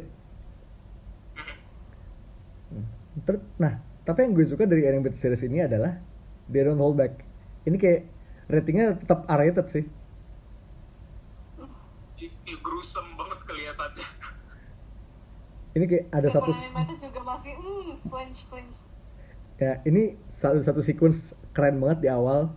Mhm. 1.35 2.85
Ter- 3.21 3.45
nah 3.57 3.73
tapi 4.01 4.19
yang 4.21 4.31
gue 4.31 4.45
suka 4.45 4.63
dari 4.63 4.83
animated 4.83 5.19
series 5.19 5.43
ini 5.43 5.59
adalah 5.61 5.99
they 6.47 6.63
don't 6.63 6.77
hold 6.77 6.95
back 6.95 7.19
ini 7.63 7.75
kayak 7.75 8.07
ratingnya 8.47 8.95
tetap 8.97 9.27
R-rated 9.27 9.67
sih 9.69 9.85
I- 12.17 12.33
i- 12.45 12.57
gruesome. 12.57 13.06
Ini 15.77 15.85
kayak 15.85 16.05
ada 16.09 16.27
satu 16.33 16.49
animated 16.57 16.97
juga 16.97 17.19
masih 17.21 17.53
flinch 18.09 18.39
flinch 18.49 18.77
ya 19.61 19.77
ini 19.85 20.17
satu 20.41 20.61
satu 20.65 20.81
sequence 20.81 21.33
keren 21.53 21.77
banget 21.77 22.05
di 22.05 22.09
awal 22.09 22.49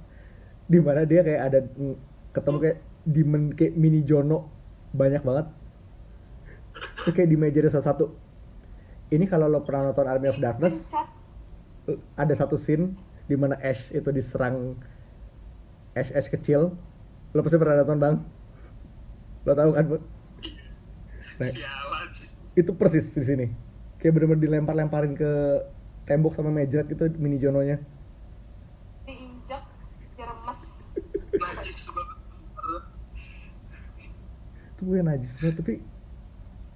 di 0.69 0.81
mana 0.81 1.05
dia 1.05 1.21
kayak 1.21 1.43
ada 1.53 1.61
mm, 1.77 1.97
ketemu 2.33 2.59
kayak 2.61 2.79
demon 3.05 3.43
kayak 3.57 3.73
mini 3.77 4.01
Jono 4.05 4.49
banyak 4.97 5.21
banget 5.25 5.47
itu 7.05 7.11
kayak 7.17 7.29
di 7.29 7.37
meja 7.37 7.61
ada 7.61 7.71
salah 7.73 7.87
satu 7.93 8.05
ini 9.11 9.25
kalau 9.27 9.51
lo 9.51 9.65
pernah 9.65 9.91
nonton 9.91 10.07
Army 10.07 10.29
of 10.31 10.39
Darkness 10.39 10.77
Pencet. 10.77 11.09
ada 12.15 12.35
satu 12.37 12.57
scene 12.61 12.95
di 13.27 13.35
mana 13.35 13.57
Ash 13.61 13.81
itu 13.91 14.09
diserang 14.13 14.77
Ash 15.97 16.13
Ash 16.13 16.29
kecil 16.29 16.73
lo 17.33 17.41
pasti 17.41 17.57
pernah 17.57 17.81
nonton 17.83 17.99
bang 17.99 18.17
lo 19.49 19.53
tahu 19.57 19.71
kan 19.73 19.85
Bud? 19.89 20.03
Nah. 21.41 21.80
Itu 22.61 22.73
persis 22.73 23.09
di 23.09 23.23
sini 23.23 23.47
kayak 23.97 24.13
bener-bener 24.13 24.41
dilempar-lemparin 24.43 25.13
ke 25.13 25.31
tembok 26.03 26.33
sama 26.33 26.49
meja 26.51 26.81
gitu 26.83 27.09
mini 27.15 27.37
Jononya 27.37 27.77
diinjak 29.03 29.61
diremes 30.15 30.61
Najis 31.43 31.89
banget. 31.89 32.17
itu 34.71 34.83
gue 34.83 34.99
najis 34.99 35.33
banget 35.35 35.55
tapi 35.57 35.75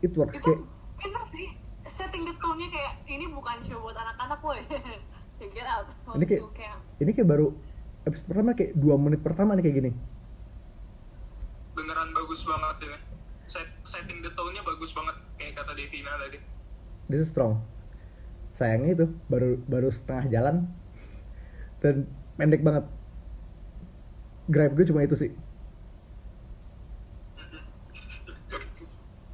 it 0.00 0.12
works 0.12 0.34
itu 0.34 0.44
kayak 0.46 0.60
pinter 0.98 1.22
sih 1.30 1.48
setting 1.86 2.22
the 2.22 2.34
tone-nya 2.36 2.68
kayak 2.68 2.92
ini 3.06 3.24
bukan 3.26 3.56
show 3.60 3.80
buat 3.80 3.94
anak-anak 3.94 4.40
woy 4.40 4.60
ya 5.40 5.46
get 5.48 5.64
out 5.66 5.88
Ini 6.12 6.24
kayak- 6.24 6.44
camp. 6.52 6.80
ini 6.98 7.10
kayak 7.10 7.24
baru 7.26 7.46
episode 8.04 8.26
pertama 8.26 8.52
kayak 8.52 8.72
dua 8.74 8.94
menit 8.94 9.20
pertama 9.20 9.52
nih 9.54 9.64
kayak 9.64 9.76
gini 9.78 9.90
Beneran 11.72 12.12
bagus 12.12 12.44
banget 12.44 12.76
ini. 12.84 12.98
Set, 13.46 13.66
setting 13.82 14.20
the 14.20 14.30
tone-nya 14.30 14.62
bagus 14.62 14.92
banget 14.92 15.16
kayak 15.44 15.60
kata 15.60 15.72
Devina 15.76 16.12
tadi. 16.16 16.38
this 17.12 17.20
is 17.20 17.28
strong. 17.28 17.60
Sayangnya 18.56 18.96
itu 18.96 19.06
baru 19.28 19.60
baru 19.68 19.92
setengah 19.92 20.24
jalan 20.32 20.56
dan 21.84 22.08
pendek 22.40 22.64
banget. 22.64 22.88
Grab 24.48 24.72
gue 24.72 24.88
cuma 24.88 25.04
itu 25.04 25.16
sih. 25.20 25.30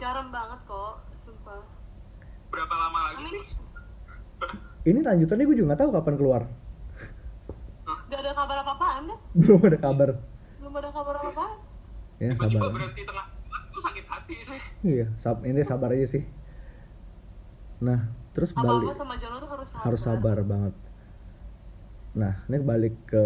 Garam 0.02 0.34
banget 0.34 0.58
kok 0.66 0.94
sumpah. 1.14 1.62
Berapa 2.50 2.74
lama 2.74 2.98
lagi? 3.06 3.22
Amin. 3.30 3.44
ini 4.80 4.98
lanjutannya 5.04 5.44
gue 5.44 5.56
juga 5.60 5.68
nggak 5.70 5.80
tahu 5.86 5.90
kapan 5.94 6.14
keluar. 6.18 6.42
Gak 8.10 8.18
ada 8.26 8.32
kabar 8.34 8.56
apa-apaan 8.66 9.02
kan? 9.06 9.18
Belum 9.38 9.60
ada 9.62 9.78
kabar. 9.78 10.08
Belum 10.58 10.74
ada 10.74 10.90
kabar 10.90 11.14
apa-apaan. 11.22 11.58
Ya 12.18 12.34
Tiba-tiba 12.34 12.58
sabar. 12.58 12.74
berhenti 12.74 13.02
tengah 13.06 13.26
tuh 13.70 13.82
sakit 13.86 14.04
hati 14.08 14.36
sih. 14.42 14.60
Iya 14.86 15.06
sab 15.20 15.44
ini 15.44 15.60
sabar 15.64 15.92
aja 15.92 16.06
sih. 16.08 16.24
Nah 17.84 18.08
terus 18.32 18.54
apa-apa 18.54 18.92
balik. 18.92 18.96
sama 18.96 19.14
Jono 19.18 19.36
tuh 19.42 19.50
harus 19.50 19.68
sabar. 19.68 19.84
Harus 19.84 20.00
sabar 20.00 20.38
banget. 20.44 20.74
Nah 22.16 22.34
ini 22.48 22.56
balik 22.64 22.94
ke 23.08 23.24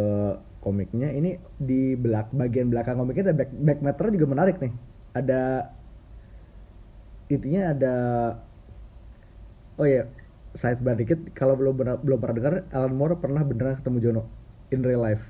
komiknya. 0.65 1.13
Ini 1.15 1.39
di 1.61 1.95
belak 1.95 2.33
bagian 2.35 2.73
belakang 2.73 2.99
komiknya 2.99 3.31
ada 3.31 3.37
back, 3.37 3.51
back 3.53 3.81
matter 3.85 4.07
juga 4.11 4.27
menarik 4.27 4.57
nih. 4.59 4.73
Ada 5.15 5.43
intinya 7.31 7.63
ada 7.71 7.95
oh 9.79 9.87
ya 9.87 10.07
sidebar 10.59 10.99
dikit. 10.99 11.19
Kalau 11.39 11.55
belum 11.55 11.75
pernah 11.79 11.97
belum 11.99 12.19
pernah 12.19 12.37
dengar 12.39 12.55
Alan 12.75 12.95
Moore 12.95 13.19
pernah 13.19 13.43
beneran 13.47 13.79
ketemu 13.79 13.99
Jono 14.03 14.23
in 14.75 14.83
real 14.83 15.03
life. 15.03 15.23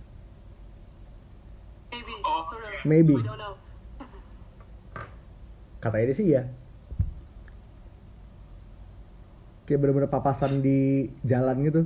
Maybe 1.92 2.14
Oh. 2.24 2.42
Maybe. 2.84 3.14
Katanya 5.84 6.06
dia 6.08 6.16
sih 6.16 6.26
ya 6.26 6.42
kayak 9.64 9.80
bener-bener 9.80 10.08
papasan 10.08 10.60
di 10.60 11.08
jalan 11.24 11.56
gitu. 11.64 11.82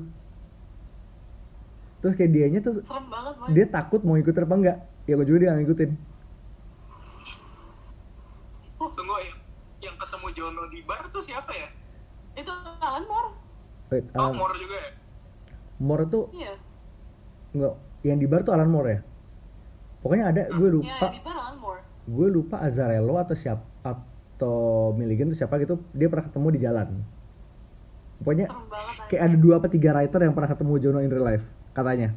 Terus 1.98 2.14
kayak 2.14 2.30
dianya 2.30 2.58
tuh 2.58 2.82
serem 2.82 3.06
banget 3.06 3.34
dia 3.54 3.66
takut 3.66 4.02
mau 4.02 4.14
ikut 4.14 4.34
apa 4.34 4.54
enggak? 4.54 4.78
Ya 5.06 5.14
gue 5.14 5.26
juga 5.26 5.38
dia 5.38 5.48
nggak 5.50 5.62
ngikutin. 5.62 5.90
Tunggu 8.78 9.14
yang 9.22 9.38
yang 9.78 9.94
ketemu 9.94 10.26
Jono 10.34 10.62
di 10.70 10.82
bar 10.82 11.06
tuh 11.10 11.22
siapa 11.22 11.50
ya? 11.54 11.68
itu 12.34 12.50
Alan 12.78 13.02
Moore. 13.02 13.30
Wait, 13.90 14.04
Oh, 14.14 14.30
um, 14.30 14.38
Mor 14.38 14.54
juga 14.54 14.76
ya? 14.78 14.90
Moore 15.78 16.04
tuh 16.06 16.24
iya. 16.30 16.54
enggak 17.50 17.74
yang 18.02 18.18
di 18.18 18.26
bar 18.26 18.42
tuh 18.42 18.54
Alan 18.54 18.70
Moore 18.70 18.90
ya? 18.90 19.00
Pokoknya 19.98 20.24
ada 20.30 20.42
gue 20.50 20.66
Iya, 20.66 20.74
lupa. 20.74 21.06
di 21.10 21.20
mana 21.22 21.40
Alan 21.46 21.56
Moore. 21.58 21.82
Gue 22.06 22.26
lupa 22.26 22.56
Azarello 22.58 23.14
atau 23.18 23.34
siapa 23.34 23.66
atau 23.82 24.94
Milligan 24.94 25.34
tuh 25.34 25.38
siapa 25.38 25.58
gitu 25.62 25.78
dia 25.94 26.08
pernah 26.10 26.26
ketemu 26.30 26.48
di 26.54 26.60
jalan. 26.62 26.88
Pokoknya 28.18 28.46
kayak 29.06 29.22
ada 29.30 29.36
dua 29.38 29.62
apa 29.62 29.68
tiga 29.70 29.94
writer 29.94 30.20
yang 30.22 30.34
pernah 30.34 30.50
ketemu 30.50 30.72
Jono 30.82 30.98
in 31.02 31.10
real 31.10 31.26
life 31.26 31.46
katanya. 31.74 32.14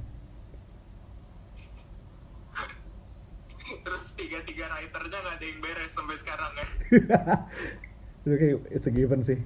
Terus 3.81 4.05
tiga-tiga 4.17 4.65
writernya 4.69 5.17
nggak 5.21 5.35
ada 5.37 5.45
yang 5.45 5.59
beres 5.61 5.91
sampai 5.93 6.17
sekarang 6.17 6.51
ya. 6.57 6.67
itu 8.25 8.35
kayak 8.37 8.57
it's 8.73 8.87
a 8.89 8.93
given 8.93 9.21
sih. 9.21 9.37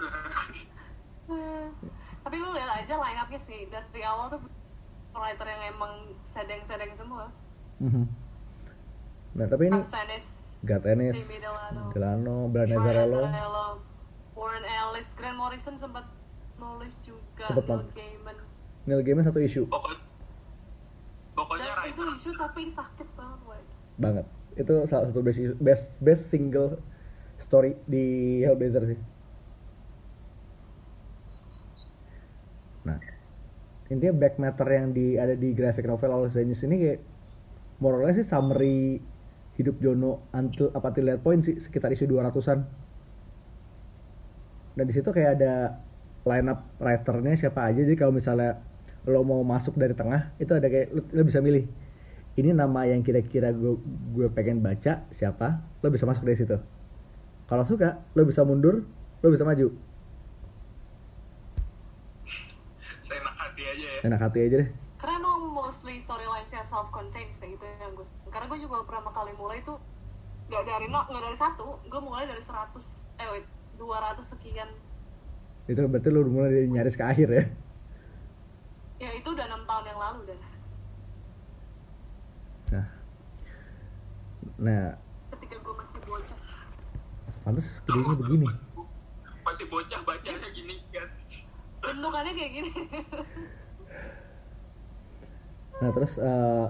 Tapi 2.24 2.36
lu 2.40 2.48
lihat 2.56 2.70
aja 2.80 2.96
line 2.96 3.20
up-nya 3.20 3.40
sih. 3.40 3.68
Dari 3.68 4.02
awal 4.04 4.32
tuh 4.32 4.40
writer 5.14 5.46
yang 5.46 5.62
emang 5.76 5.92
sedeng-sedeng 6.24 6.92
semua. 6.96 7.28
Mhm. 7.82 8.06
nah 9.34 9.50
tapi 9.50 9.66
ini 9.66 9.82
Garth 10.64 10.88
Ennis 10.88 11.12
Delano 11.12 11.92
Delano 11.92 12.36
Brian 12.48 12.72
Brian 12.72 12.80
Azarello 12.80 13.20
Azzarello, 13.20 13.68
Warren 14.34 14.64
Ellis. 14.64 15.08
Grant 15.14 15.36
Morrison 15.38 15.76
sempat 15.76 16.08
nulis 16.58 16.96
juga 17.04 17.44
Sempet 17.52 17.68
Neil. 17.68 17.86
Gaiman. 17.92 18.36
Neil 18.88 19.00
Gaiman 19.04 19.24
satu 19.28 19.40
isu. 19.44 19.68
Pokok, 19.68 20.00
pokoknya 21.36 21.66
dan 21.70 21.86
itu 21.92 22.02
isu 22.16 22.30
tapi 22.34 22.62
sakit 22.72 23.08
banget. 23.14 23.38
Woy. 23.46 23.60
banget. 24.00 24.26
Itu 24.54 24.74
salah 24.90 25.10
satu 25.10 25.20
best 25.22 25.38
best 25.60 25.86
best 26.02 26.22
single 26.30 26.78
story 27.42 27.76
di 27.84 28.40
Hellblazer 28.42 28.96
sih. 28.96 29.00
Nah 32.88 32.98
intinya 33.92 34.14
back 34.16 34.40
matter 34.40 34.68
yang 34.70 34.96
di 34.96 35.20
ada 35.20 35.36
di 35.36 35.52
graphic 35.52 35.84
novel 35.84 36.10
All 36.10 36.26
Strangers 36.32 36.64
ini 36.64 36.76
kayak 36.80 37.00
more 37.82 38.00
or 38.00 38.02
less 38.06 38.16
sih 38.16 38.26
summary 38.26 39.02
hidup 39.54 39.78
Jono 39.78 40.26
until 40.34 40.74
apa 40.74 40.90
till 40.90 41.06
that 41.06 41.22
point 41.22 41.46
sih 41.46 41.58
sekitar 41.62 41.94
isu 41.94 42.10
200-an 42.10 42.84
dan 44.74 44.84
di 44.90 44.94
situ 44.94 45.06
kayak 45.14 45.38
ada 45.38 45.78
line 46.26 46.50
up 46.50 46.66
writernya 46.82 47.38
siapa 47.38 47.70
aja. 47.70 47.80
Jadi 47.84 47.94
kalau 47.94 48.12
misalnya 48.16 48.58
lo 49.04 49.20
mau 49.22 49.44
masuk 49.44 49.76
dari 49.76 49.92
tengah 49.92 50.32
itu 50.40 50.50
ada 50.56 50.66
kayak 50.66 50.90
lo, 50.90 51.04
lo 51.12 51.22
bisa 51.22 51.38
milih 51.44 51.68
ini 52.34 52.50
nama 52.50 52.88
yang 52.88 53.04
kira-kira 53.04 53.54
gue 53.54 53.78
gue 54.16 54.26
pengen 54.34 54.64
baca 54.64 55.06
siapa? 55.14 55.62
Lo 55.84 55.88
bisa 55.94 56.08
masuk 56.08 56.26
dari 56.26 56.34
situ. 56.40 56.58
Kalau 57.46 57.62
suka 57.68 58.02
lo 58.18 58.26
bisa 58.26 58.42
mundur 58.42 58.82
lo 59.22 59.28
bisa 59.30 59.46
maju. 59.46 59.70
Saya 63.04 63.20
enak 63.20 63.36
hati 63.36 63.62
aja 63.62 63.86
ya. 63.86 64.00
Enak 64.08 64.20
hati 64.20 64.38
aja 64.42 64.56
deh. 64.64 64.70
Karena 64.98 65.20
emang 65.20 65.52
mostly 65.52 66.00
storyline-nya 66.00 66.64
self-contained 66.64 67.36
sih 67.36 67.52
itu 67.52 67.64
yang 67.78 67.92
gue 67.92 68.06
karena 68.34 68.50
gue 68.50 68.58
juga 68.66 68.82
pertama 68.82 69.14
kali 69.14 69.30
mulai 69.38 69.62
tuh 69.62 69.78
nggak 70.50 70.66
dari 70.66 70.90
no, 70.90 71.06
nggak 71.06 71.22
dari 71.22 71.38
satu 71.38 71.78
gue 71.86 72.00
mulai 72.02 72.26
dari 72.26 72.42
100 72.42 73.22
eh 73.22 73.28
wait 73.30 73.46
200 73.78 74.26
sekian. 74.26 74.66
Itu 75.70 75.86
berarti 75.86 76.10
lo 76.10 76.26
udah 76.26 76.32
mulai 76.34 76.50
dari 76.50 76.68
nyaris 76.68 76.98
ke 76.98 77.04
akhir 77.06 77.28
ya? 77.30 77.44
Ya 78.98 79.10
itu 79.14 79.30
udah 79.30 79.46
enam 79.46 79.62
tahun 79.70 79.84
yang 79.86 80.00
lalu 80.02 80.20
dah 80.26 80.36
nah. 82.74 82.86
Nah. 84.58 84.86
Ketika 85.34 85.56
gue 85.62 85.74
masih 85.78 85.98
bocah. 86.02 86.38
Pantas 87.46 87.68
gedenya 87.86 88.14
begini. 88.18 88.48
Masih 89.46 89.64
bocah 89.70 90.00
bacanya 90.02 90.48
gini 90.50 90.74
kan? 90.90 91.08
Bentukannya 91.86 92.32
kayak 92.34 92.52
gini. 92.58 92.72
Nah 95.82 95.90
terus 95.90 96.12
eh, 96.18 96.66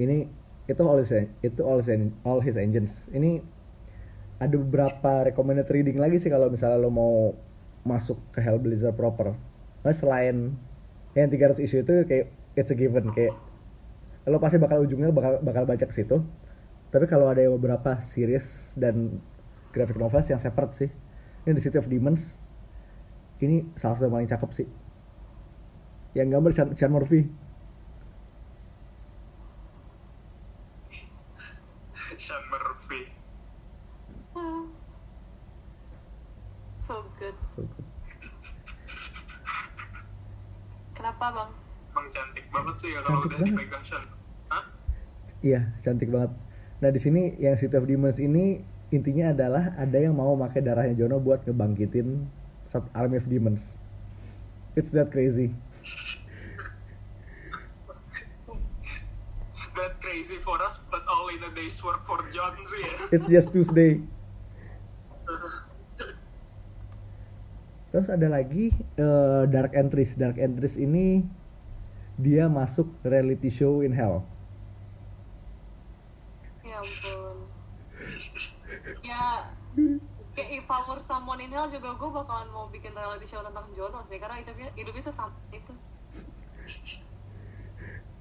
ini 0.00 0.39
itu 0.70 0.82
all 0.86 0.98
his 1.02 1.10
itu 1.42 1.60
all 1.66 1.80
his, 1.82 1.90
all 2.22 2.40
his 2.40 2.56
engines. 2.56 2.94
Ini 3.10 3.30
ada 4.40 4.56
beberapa 4.56 5.12
recommended 5.28 5.68
reading 5.68 5.98
lagi 6.00 6.16
sih 6.22 6.30
kalau 6.32 6.48
misalnya 6.48 6.78
lo 6.80 6.90
mau 6.92 7.14
masuk 7.84 8.16
ke 8.32 8.40
Hellblazer 8.40 8.92
proper. 8.94 9.34
Nah, 9.84 9.94
selain 9.96 10.36
yang 11.18 11.28
300 11.28 11.58
isu 11.66 11.76
itu 11.82 11.92
kayak 12.06 12.26
it's 12.54 12.70
a 12.70 12.76
given 12.76 13.10
kayak 13.10 13.34
lo 14.28 14.36
pasti 14.38 14.56
bakal 14.60 14.84
ujungnya 14.84 15.10
bakal 15.10 15.32
bakal 15.42 15.64
baca 15.66 15.84
ke 15.84 15.94
situ. 15.96 16.22
Tapi 16.90 17.06
kalau 17.06 17.30
ada 17.30 17.42
beberapa 17.50 18.02
series 18.12 18.44
dan 18.74 19.20
graphic 19.74 19.96
novels 19.96 20.26
yang 20.26 20.40
separate 20.40 20.74
sih. 20.76 20.90
Ini 21.46 21.56
The 21.56 21.62
City 21.62 21.78
of 21.78 21.86
Demons. 21.86 22.22
Ini 23.40 23.64
salah 23.74 23.96
satu 23.96 24.04
yang 24.06 24.14
paling 24.14 24.30
cakep 24.30 24.50
sih. 24.52 24.68
Yang 26.12 26.28
gambar 26.34 26.50
Sean, 26.52 26.92
Murphy. 26.92 27.20
Sean 32.18 32.42
Murphy 32.50 33.08
Hmm. 34.30 34.70
so 36.76 37.02
good 37.18 37.34
So 37.50 37.66
good. 37.66 37.86
kenapa 40.92 41.24
bang 41.32 41.50
emang 41.90 42.06
cantik 42.10 42.46
banget 42.48 42.74
sih 42.78 42.88
ya 42.92 43.00
kalau 43.02 43.18
Cantik 43.18 43.26
udah 43.26 43.38
banget. 43.40 43.56
dipegang 43.56 43.82
Sean 43.82 44.04
Hah? 44.48 44.64
Iya, 45.40 45.72
cantik 45.80 46.12
banget. 46.12 46.32
Nah, 46.84 46.90
di 46.92 47.00
sini 47.00 47.32
yang 47.40 47.56
City 47.56 47.72
of 47.76 47.88
Demons 47.88 48.20
ini 48.20 48.60
intinya 48.92 49.32
adalah 49.32 49.72
ada 49.80 49.96
yang 49.96 50.16
mau 50.16 50.36
pakai 50.36 50.60
darahnya 50.60 50.96
Jono 50.96 51.16
buat 51.16 51.44
ngebangkitin 51.48 52.28
satu 52.68 52.88
Army 52.92 53.16
of 53.16 53.26
Demons. 53.28 53.64
It's 54.76 54.92
that 54.92 55.08
crazy. 55.08 55.52
that 59.78 59.96
crazy 60.04 60.36
for 60.44 60.60
us 60.60 60.76
but 60.92 61.00
all 61.08 61.32
in 61.32 61.40
a 61.40 61.48
day's 61.56 61.80
work 61.80 62.04
for 62.04 62.20
John 62.28 62.52
sih 62.68 62.84
ya 62.84 62.92
It's 63.16 63.24
just 63.32 63.48
Tuesday. 63.48 64.04
Terus 67.90 68.06
ada 68.12 68.28
lagi 68.28 68.76
eh, 68.76 69.42
Dark 69.48 69.72
Entries. 69.72 70.12
Dark 70.20 70.36
Entries 70.36 70.76
ini 70.76 71.24
dia 72.20 72.44
masuk 72.44 72.92
reality 73.08 73.48
show 73.48 73.80
in 73.80 73.96
hell. 73.96 74.20
ya 76.70 76.78
ampun 76.78 77.36
ya 79.02 79.50
kayak 80.30 80.50
if 80.62 80.66
I 80.70 80.78
were 80.86 81.02
someone 81.02 81.42
in 81.42 81.50
hell 81.50 81.66
juga 81.66 81.94
gue 81.94 82.10
bakalan 82.10 82.48
mau 82.54 82.70
bikin 82.70 82.94
reality 82.94 83.26
show 83.26 83.42
tentang 83.42 83.66
Jono 83.74 84.02
sih 84.06 84.18
karena 84.18 84.38
hidupnya 84.38 84.70
hidupnya 84.74 85.02
sesama 85.02 85.34
itu 85.50 85.72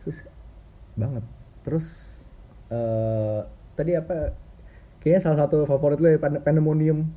Terus 0.01 0.17
banget. 0.97 1.23
Terus 1.61 1.85
eh 2.73 3.39
tadi 3.77 3.93
apa? 3.93 4.33
Kayaknya 4.99 5.21
salah 5.21 5.39
satu 5.45 5.63
favorit 5.63 5.99
lo 6.01 6.09
ya 6.11 6.19
Pan- 6.19 6.43
Pandemonium. 6.43 7.07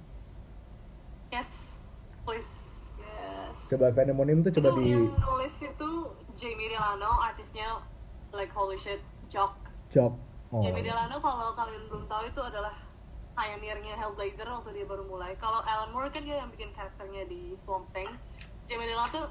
yes 1.32 1.80
please 2.28 2.84
yes 3.00 3.56
Coba 3.72 3.88
Pandemonium 3.90 4.44
tuh 4.44 4.52
coba 4.52 4.76
itu 4.76 4.84
di 4.84 4.92
yang 4.92 5.08
nulis 5.16 5.56
itu 5.64 5.90
Jamie 6.36 6.68
Delano 6.68 7.16
artisnya 7.24 7.80
like 8.36 8.52
holy 8.52 8.76
shit 8.76 9.00
Jock 9.32 9.56
jok. 9.88 10.12
Oh. 10.52 10.60
Jamie 10.60 10.84
Delano 10.84 11.16
kalau 11.16 11.56
kalian 11.56 11.88
belum 11.88 12.04
tahu 12.04 12.28
itu 12.28 12.40
adalah 12.44 12.76
pioneernya 13.32 13.96
Hellblazer 13.96 14.46
waktu 14.48 14.76
dia 14.76 14.86
baru 14.86 15.04
mulai. 15.08 15.36
Kalau 15.40 15.60
Alan 15.64 15.90
Moore 15.90 16.12
kan 16.12 16.24
dia 16.24 16.40
yang 16.40 16.50
bikin 16.52 16.70
karakternya 16.76 17.24
di 17.28 17.56
Swamp 17.56 17.88
Thing. 17.96 18.08
Jamie 18.68 18.88
Delano 18.88 19.08
tuh 19.10 19.26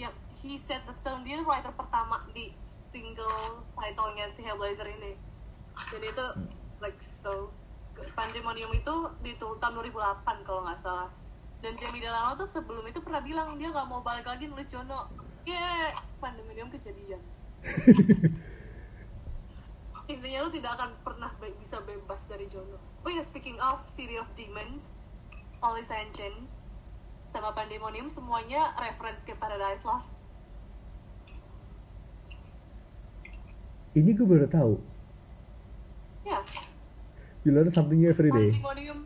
yang 0.00 0.12
he 0.40 0.56
set 0.56 0.82
the 0.88 0.94
tone. 1.04 1.22
Dia 1.22 1.44
writer 1.44 1.70
pertama 1.76 2.24
di 2.32 2.52
single 2.90 3.64
titlenya 3.76 4.26
si 4.32 4.40
Hellblazer 4.44 4.88
ini. 4.88 5.16
Dan 5.92 6.02
itu 6.02 6.26
like 6.80 7.00
so. 7.00 7.52
Pandemonium 8.16 8.72
itu 8.72 8.94
di 9.20 9.36
tahun 9.36 9.60
2008 9.60 10.48
kalau 10.48 10.64
nggak 10.64 10.80
salah. 10.80 11.12
Dan 11.60 11.76
Jamie 11.78 12.02
Delano 12.02 12.34
tuh 12.34 12.48
sebelum 12.48 12.82
itu 12.88 12.98
pernah 13.04 13.20
bilang 13.22 13.54
dia 13.60 13.68
nggak 13.70 13.86
mau 13.86 14.00
balik 14.00 14.26
lagi 14.26 14.48
nulis 14.48 14.66
Jono. 14.72 15.12
Yeah 15.42 15.90
Pandemonium 16.22 16.70
kejadian 16.70 17.18
intinya 20.12 20.44
lu 20.44 20.50
tidak 20.52 20.76
akan 20.76 20.90
pernah 21.00 21.30
be- 21.40 21.56
bisa 21.56 21.80
bebas 21.82 22.28
dari 22.28 22.44
Jono. 22.46 22.76
Oh 23.02 23.10
ya, 23.10 23.24
speaking 23.24 23.56
of 23.58 23.82
City 23.88 24.20
of 24.20 24.28
Demons, 24.36 24.92
Holy 25.64 25.82
Engines, 25.88 26.68
sama 27.26 27.56
Pandemonium 27.56 28.12
semuanya 28.12 28.76
reference 28.76 29.24
ke 29.24 29.32
Paradise 29.36 29.82
Lost. 29.88 30.14
Ini 33.92 34.16
gue 34.16 34.24
baru 34.24 34.48
tahu. 34.48 34.74
Ya, 36.24 36.40
You 37.42 37.50
learn 37.50 37.74
something 37.74 37.98
every 38.06 38.30
day. 38.30 38.54
Pandemonium. 38.54 38.98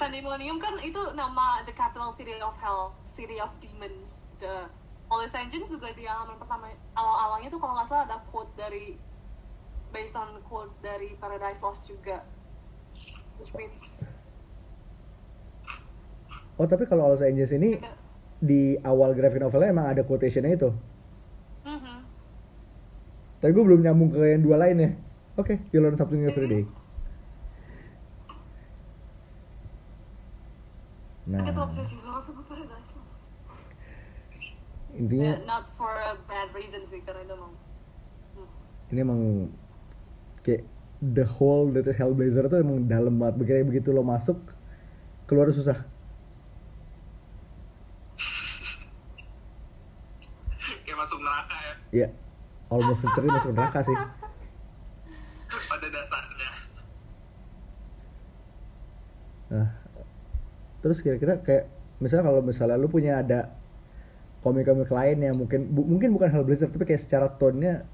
Pandemonium 0.00 0.56
kan 0.58 0.74
itu 0.82 0.98
nama 1.14 1.62
the 1.62 1.70
capital 1.70 2.10
city 2.10 2.34
of 2.42 2.56
hell, 2.58 2.98
city 3.06 3.38
of 3.38 3.52
demons. 3.62 4.18
The 4.42 4.66
Holy 5.06 5.30
Engines 5.30 5.70
juga 5.70 5.94
di 5.94 6.08
halaman 6.08 6.40
pertama 6.42 6.74
awal-awalnya 6.98 7.46
tuh 7.52 7.62
kalau 7.62 7.78
nggak 7.78 7.86
salah 7.86 8.04
ada 8.10 8.18
quote 8.30 8.50
dari 8.58 8.98
based 9.90 10.16
on 10.16 10.38
quote 10.46 10.72
dari 10.82 11.14
Paradise 11.18 11.60
Lost 11.62 11.86
juga. 11.86 12.22
Which 13.38 13.52
means 13.54 14.06
Oh 16.60 16.68
tapi 16.68 16.84
kalau 16.84 17.08
Los 17.08 17.24
Angeles 17.24 17.56
ini 17.56 17.80
di 18.36 18.76
awal 18.84 19.16
graphic 19.16 19.40
novelnya 19.40 19.72
emang 19.72 19.88
ada 19.88 20.04
quotationnya 20.04 20.60
itu. 20.60 20.68
Mhm. 21.64 21.96
Tapi 23.40 23.50
gue 23.56 23.64
belum 23.64 23.80
nyambung 23.80 24.12
ke 24.12 24.20
yang 24.36 24.44
dua 24.44 24.60
lainnya. 24.60 24.92
Oke, 25.40 25.56
you 25.72 25.80
learn 25.80 25.96
something 25.96 26.20
every 26.28 26.48
day. 26.52 26.64
Nah, 31.30 31.48
Kita 31.48 31.62
obsesi 31.64 31.96
banget 32.04 32.22
sama 32.28 32.42
Paradise 32.44 32.92
Lost. 32.92 33.20
intinya 34.90 35.38
Yeah, 35.38 35.46
not 35.46 35.70
for 35.78 35.94
a 35.94 36.18
bad 36.26 36.50
reason 36.50 36.82
sih, 36.82 36.98
karena 37.06 37.22
itu 37.22 37.32
emang 37.38 37.54
hmm. 38.34 38.50
ini 38.90 38.98
emang 39.00 39.20
kayak 40.44 40.62
the 41.00 41.24
whole 41.24 41.68
Latest 41.72 41.96
Hellblazer 42.00 42.44
tuh 42.52 42.60
emang 42.64 42.84
dalam 42.88 43.16
banget. 43.20 43.34
Begitu 43.40 43.64
begitu 43.68 43.88
lo 43.96 44.02
masuk 44.04 44.36
keluar 45.28 45.48
susah. 45.52 45.76
kayak 50.84 50.98
masuk 50.98 51.18
neraka 51.20 51.56
ya 51.56 51.74
Iya, 51.90 52.08
almost 52.70 53.02
literally 53.02 53.30
masuk 53.34 53.52
neraka 53.56 53.80
sih. 53.82 53.96
pada 55.70 55.86
dasarnya 55.90 56.50
Nah, 59.50 59.66
terus 60.80 61.02
kira-kira 61.04 61.42
kayak 61.42 61.64
misalnya 61.98 62.30
kalau 62.30 62.40
misalnya 62.40 62.78
lu 62.78 62.86
punya 62.86 63.18
ada 63.18 63.50
komik-komik 64.40 64.88
lain 64.88 65.18
yang 65.20 65.36
mungkin 65.36 65.68
bu- 65.74 65.84
mungkin 65.84 66.16
bukan 66.16 66.32
Hellblazer 66.32 66.72
tapi 66.72 66.88
kayak 66.88 67.02
secara 67.04 67.26
tone-nya 67.36 67.84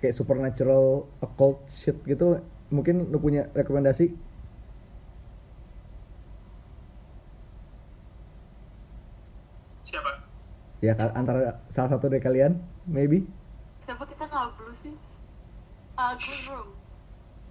kayak 0.00 0.16
supernatural, 0.18 0.84
occult 1.24 1.58
shit 1.80 1.96
gitu, 2.06 2.38
mungkin 2.74 3.08
lu 3.12 3.18
punya 3.22 3.50
rekomendasi? 3.58 4.04
siapa 9.84 10.12
Ya 10.84 10.94
antara 10.94 11.58
salah 11.74 11.90
satu 11.98 12.06
dari 12.06 12.22
kalian, 12.22 12.52
maybe. 12.86 13.26
Kenapa 13.82 14.04
kita 14.06 14.24
nggak 14.30 14.46
blue 14.58 14.76
sih? 14.76 14.94
Uh, 15.98 16.14
clean 16.22 16.42
room, 16.46 16.68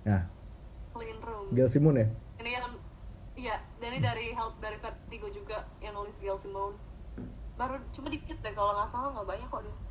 Nah, 0.08 0.24
clean 0.96 1.20
room. 1.20 1.48
Gail 1.52 1.68
Simon 1.68 2.00
ya. 2.00 2.08
Ini 2.40 2.50
yang, 2.56 2.66
iya, 3.36 3.56
dan 3.84 3.90
ini 3.92 4.00
dari 4.00 4.26
help 4.32 4.56
dari 4.64 4.78
Vertigo 4.80 5.28
juga 5.34 5.68
yang 5.84 5.94
nulis 6.00 6.16
Gail 6.24 6.40
Simone. 6.40 6.80
Baru 7.60 7.82
cuma 7.92 8.08
dikit 8.14 8.38
deh 8.40 8.54
kalau 8.56 8.72
nggak 8.78 8.90
salah 8.94 9.10
nggak 9.16 9.28
banyak 9.28 9.48
kok 9.52 9.62
dia. 9.68 9.87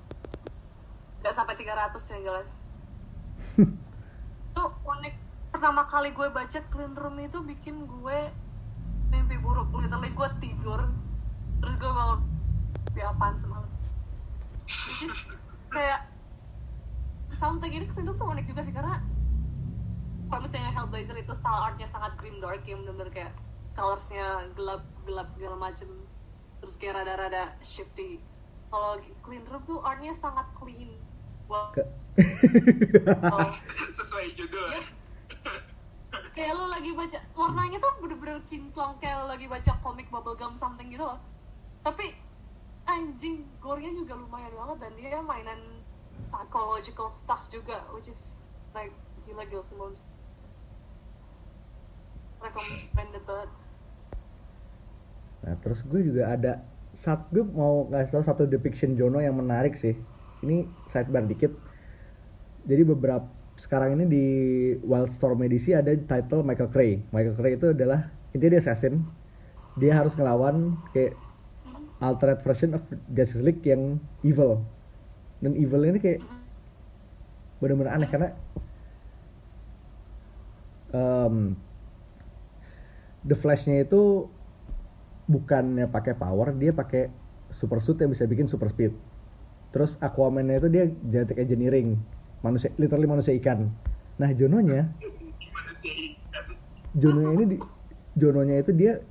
Nggak 1.21 1.35
sampai 1.35 1.55
300 1.57 2.13
yang 2.17 2.23
jelas. 2.33 2.51
Tuh 4.57 4.71
unik. 4.85 5.15
Pertama 5.53 5.89
kali 5.89 6.13
gue 6.13 6.29
baca 6.29 6.59
clean 6.69 6.93
room 6.93 7.17
itu 7.21 7.39
bikin 7.41 7.89
gue 7.89 8.19
mimpi 9.09 9.37
buruk. 9.41 9.69
Literally 9.73 10.13
gue 10.13 10.29
tidur 10.41 10.81
terus 11.65 11.75
gue 11.81 11.91
bangun 11.91 12.21
di 12.93 13.01
apaan 13.01 13.37
semalam. 13.37 13.71
Which 14.67 15.09
is 15.09 15.17
kayak 15.73 16.09
something. 17.33 17.73
Ini 17.73 17.89
clean 17.93 18.09
room 18.09 18.19
tuh 18.21 18.29
unik 18.29 18.47
juga 18.53 18.63
sih 18.65 18.75
karena 18.75 19.01
kalau 20.27 20.43
misalnya 20.43 20.75
Hellblazer 20.75 21.17
itu 21.23 21.33
style 21.39 21.63
artnya 21.63 21.87
sangat 21.87 22.19
grim 22.19 22.43
dark 22.43 22.67
yang 22.67 22.83
bener-bener 22.83 23.11
kayak 23.15 23.33
colorsnya 23.79 24.51
gelap 24.59 24.83
gelap 25.07 25.31
segala 25.31 25.57
macem. 25.71 25.87
Terus 26.65 26.75
kayak 26.81 27.05
rada-rada 27.05 27.55
shifty. 27.63 28.19
Kalau 28.73 28.99
clean 29.23 29.47
room 29.47 29.63
tuh 29.65 29.79
artnya 29.87 30.11
sangat 30.19 30.49
clean 30.59 30.91
wow 31.47 31.71
Ke- 31.73 31.91
Oh. 33.29 33.53
sesuai 34.01 34.33
judul 34.33 34.73
Yep. 34.73 34.85
kayak 36.33 36.53
lo 36.53 36.69
lagi 36.69 36.93
baca 36.93 37.19
warnanya 37.33 37.77
tuh 37.77 37.93
bener-bener 38.01 38.41
kinclong 38.49 38.97
kayak 39.01 39.21
lo 39.21 39.27
lagi 39.29 39.45
baca 39.45 39.73
komik 39.81 40.09
bubblegum 40.09 40.57
something 40.57 40.89
gitu 40.89 41.05
loh 41.05 41.21
tapi 41.81 42.17
anjing 42.85 43.45
gore-nya 43.61 43.93
juga 43.93 44.17
lumayan 44.17 44.53
banget 44.53 44.77
dan 44.81 44.93
dia 44.97 45.21
mainan 45.21 45.61
psychological 46.21 47.09
stuff 47.09 47.49
juga 47.49 47.85
which 47.93 48.09
is 48.09 48.49
like 48.73 48.93
gila 49.25 49.45
Gil 49.45 49.61
Simmons 49.61 50.05
recommended 52.41 53.25
banget 53.25 53.51
Nah, 55.37 55.55
terus 55.63 55.79
gue 55.87 56.03
juga 56.03 56.35
ada 56.35 56.59
saat 56.99 57.23
gue 57.31 57.45
mau 57.45 57.87
ngasih 57.87 58.19
tau 58.19 58.25
satu 58.25 58.51
depiction 58.51 58.99
Jono 58.99 59.23
yang 59.23 59.39
menarik 59.39 59.79
sih. 59.79 59.95
Ini 60.43 60.67
sidebar 60.97 61.29
dikit. 61.29 61.53
Jadi 62.65 62.83
beberapa 62.89 63.29
sekarang 63.57 64.01
ini 64.01 64.05
di 64.09 64.25
Wildstorm 64.85 65.45
edisi 65.45 65.73
ada 65.77 65.93
title 65.93 66.45
Michael 66.45 66.73
Cray. 66.73 67.01
Michael 67.13 67.37
Cray 67.37 67.53
itu 67.57 67.73
adalah 67.73 68.09
intinya 68.33 68.57
dia 68.57 68.63
assassin. 68.65 69.05
Dia 69.77 69.93
harus 69.93 70.17
ngelawan 70.17 70.77
kayak 70.97 71.13
alternate 72.01 72.41
version 72.45 72.77
of 72.77 72.83
Justice 73.13 73.45
League 73.45 73.65
yang 73.65 74.01
evil. 74.25 74.65
Dan 75.45 75.53
evil 75.57 75.85
ini 75.85 76.01
kayak 76.01 76.21
bener-bener 77.61 77.93
aneh 77.93 78.09
karena 78.09 78.29
em, 80.93 81.57
The 83.25 83.37
Flash-nya 83.37 83.85
itu 83.85 84.29
bukannya 85.27 85.91
pakai 85.91 86.15
power, 86.15 86.55
dia 86.55 86.71
pakai 86.71 87.11
super 87.51 87.83
suit 87.83 87.99
yang 87.99 88.13
bisa 88.13 88.29
bikin 88.29 88.47
super 88.47 88.71
speed. 88.71 88.95
Terus 89.77 89.93
Aquaman-nya 90.01 90.57
itu 90.57 90.73
dia 90.73 90.89
genetic 90.89 91.37
engineering, 91.37 92.01
manusia 92.41 92.73
literally 92.81 93.05
manusia 93.05 93.37
ikan. 93.37 93.69
Nah, 94.17 94.33
Jono-nya, 94.33 94.89
gimana 95.37 95.73
sih 95.77 96.17
kan 96.33 96.49
Jono 96.97 97.37
ini 97.37 97.45
di, 97.45 97.61
Jono-nya 98.17 98.65
itu 98.65 98.73
dia 98.73 99.05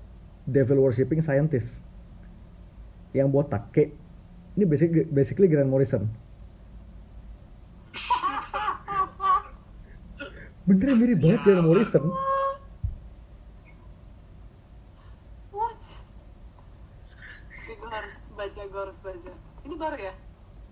devil 0.49 0.81
worshipping 0.81 1.21
scientist. 1.21 1.69
Yang 3.13 3.29
botak 3.29 3.69
kayak 3.77 3.93
ini 4.57 4.65
basically, 4.65 5.05
basically 5.05 5.45
Grant 5.45 5.69
Morrison. 5.69 6.09
Bener 10.65 10.97
mirip 10.97 11.21
banget 11.21 11.45
Grant 11.45 11.61
Morrison. 11.61 12.09
what 15.53 15.77
gue 17.69 17.89
harus 17.93 18.17
baca 18.33 18.61
gue 18.65 18.81
harus 18.81 18.97
baca 19.05 19.29
ini 19.61 19.77
baru 19.77 20.09
ya 20.09 20.13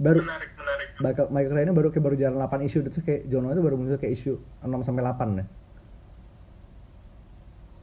Baru 0.04 0.20
menarik 0.20 0.52
menarik 0.60 0.90
Michael 1.32 1.56
Ryan 1.56 1.74
baru 1.74 1.88
kayak 1.90 2.04
baru 2.04 2.16
jalan 2.20 2.38
8 2.44 2.68
isu 2.68 2.78
itu 2.84 3.00
kayak 3.02 3.22
Jono 3.32 3.56
itu 3.56 3.64
baru 3.64 3.76
muncul 3.80 3.96
kayak 3.96 4.20
isu 4.20 4.36
6 4.62 4.84
sampai 4.84 5.04
8 5.08 5.40
ya. 5.40 5.46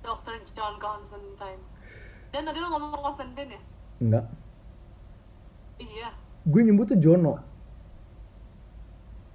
Dr. 0.05 0.35
John 0.53 0.75
Constantine 0.77 1.63
dan 2.31 2.47
tadi 2.47 2.59
lo 2.61 2.69
ngomong 2.71 3.03
Constantine 3.03 3.57
ya 3.57 3.61
Enggak. 4.01 4.25
iya 5.81 6.09
Gue 6.49 6.65
nyebut 6.65 6.89
tuh 6.89 6.97
Jono. 6.97 7.37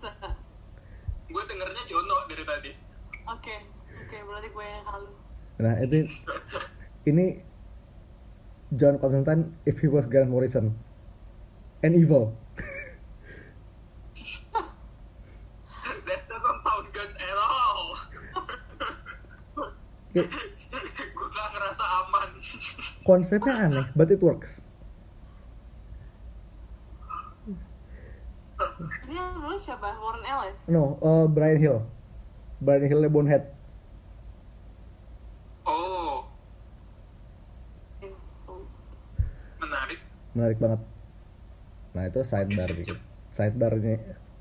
Oke, 0.05 0.29
gue 1.29 1.43
dengernya 1.49 1.83
Jono 1.89 2.15
dari 2.29 2.43
tadi 2.45 2.71
oke, 3.25 3.55
berarti 4.25 4.47
gue 4.53 4.65
yang 4.65 4.85
halu. 4.85 5.11
Nah, 5.61 5.73
itu 5.81 6.05
ini 7.05 7.41
John 8.77 8.97
Constantine 9.01 9.53
if 9.65 9.81
he 9.81 9.87
was 9.89 10.05
Grant 10.05 10.29
Morrison 10.29 10.73
and 11.81 11.93
evil. 11.97 12.33
that 16.05 16.21
doesn't 16.29 16.59
sound 16.61 16.85
good 16.93 17.09
at 17.17 17.37
all 17.37 17.97
Kayak 19.55 19.71
gue 20.15 21.27
gak 21.35 21.47
ngerasa 21.51 21.83
aman 21.83 22.29
konsepnya 23.03 23.53
aneh, 23.67 23.85
but 23.99 24.07
it 24.07 24.23
works. 24.23 24.63
Ini 29.05 29.13
yang 29.13 29.43
nulis 29.43 29.67
siapa? 29.67 29.99
Warren 29.99 30.23
Ellis. 30.23 30.71
No, 30.71 30.95
uh, 31.03 31.27
Brian 31.27 31.59
Hill. 31.59 31.83
Brian 32.63 32.87
Hill 32.87 33.03
Bonehead. 33.11 33.51
oh 35.65 36.29
menarik 39.59 39.99
Menarik 40.35 40.57
banget. 40.61 40.81
Nah, 41.95 42.03
itu 42.11 42.19
sidebar 42.27 42.69
Oke, 42.69 42.79
gitu. 42.83 42.95
Sidebarnya 43.35 43.95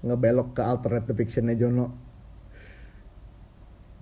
ngebelok 0.05 0.49
ke 0.59 0.63
alternate 0.63 1.07
depictionnya 1.11 1.55
Jono. 1.57 1.95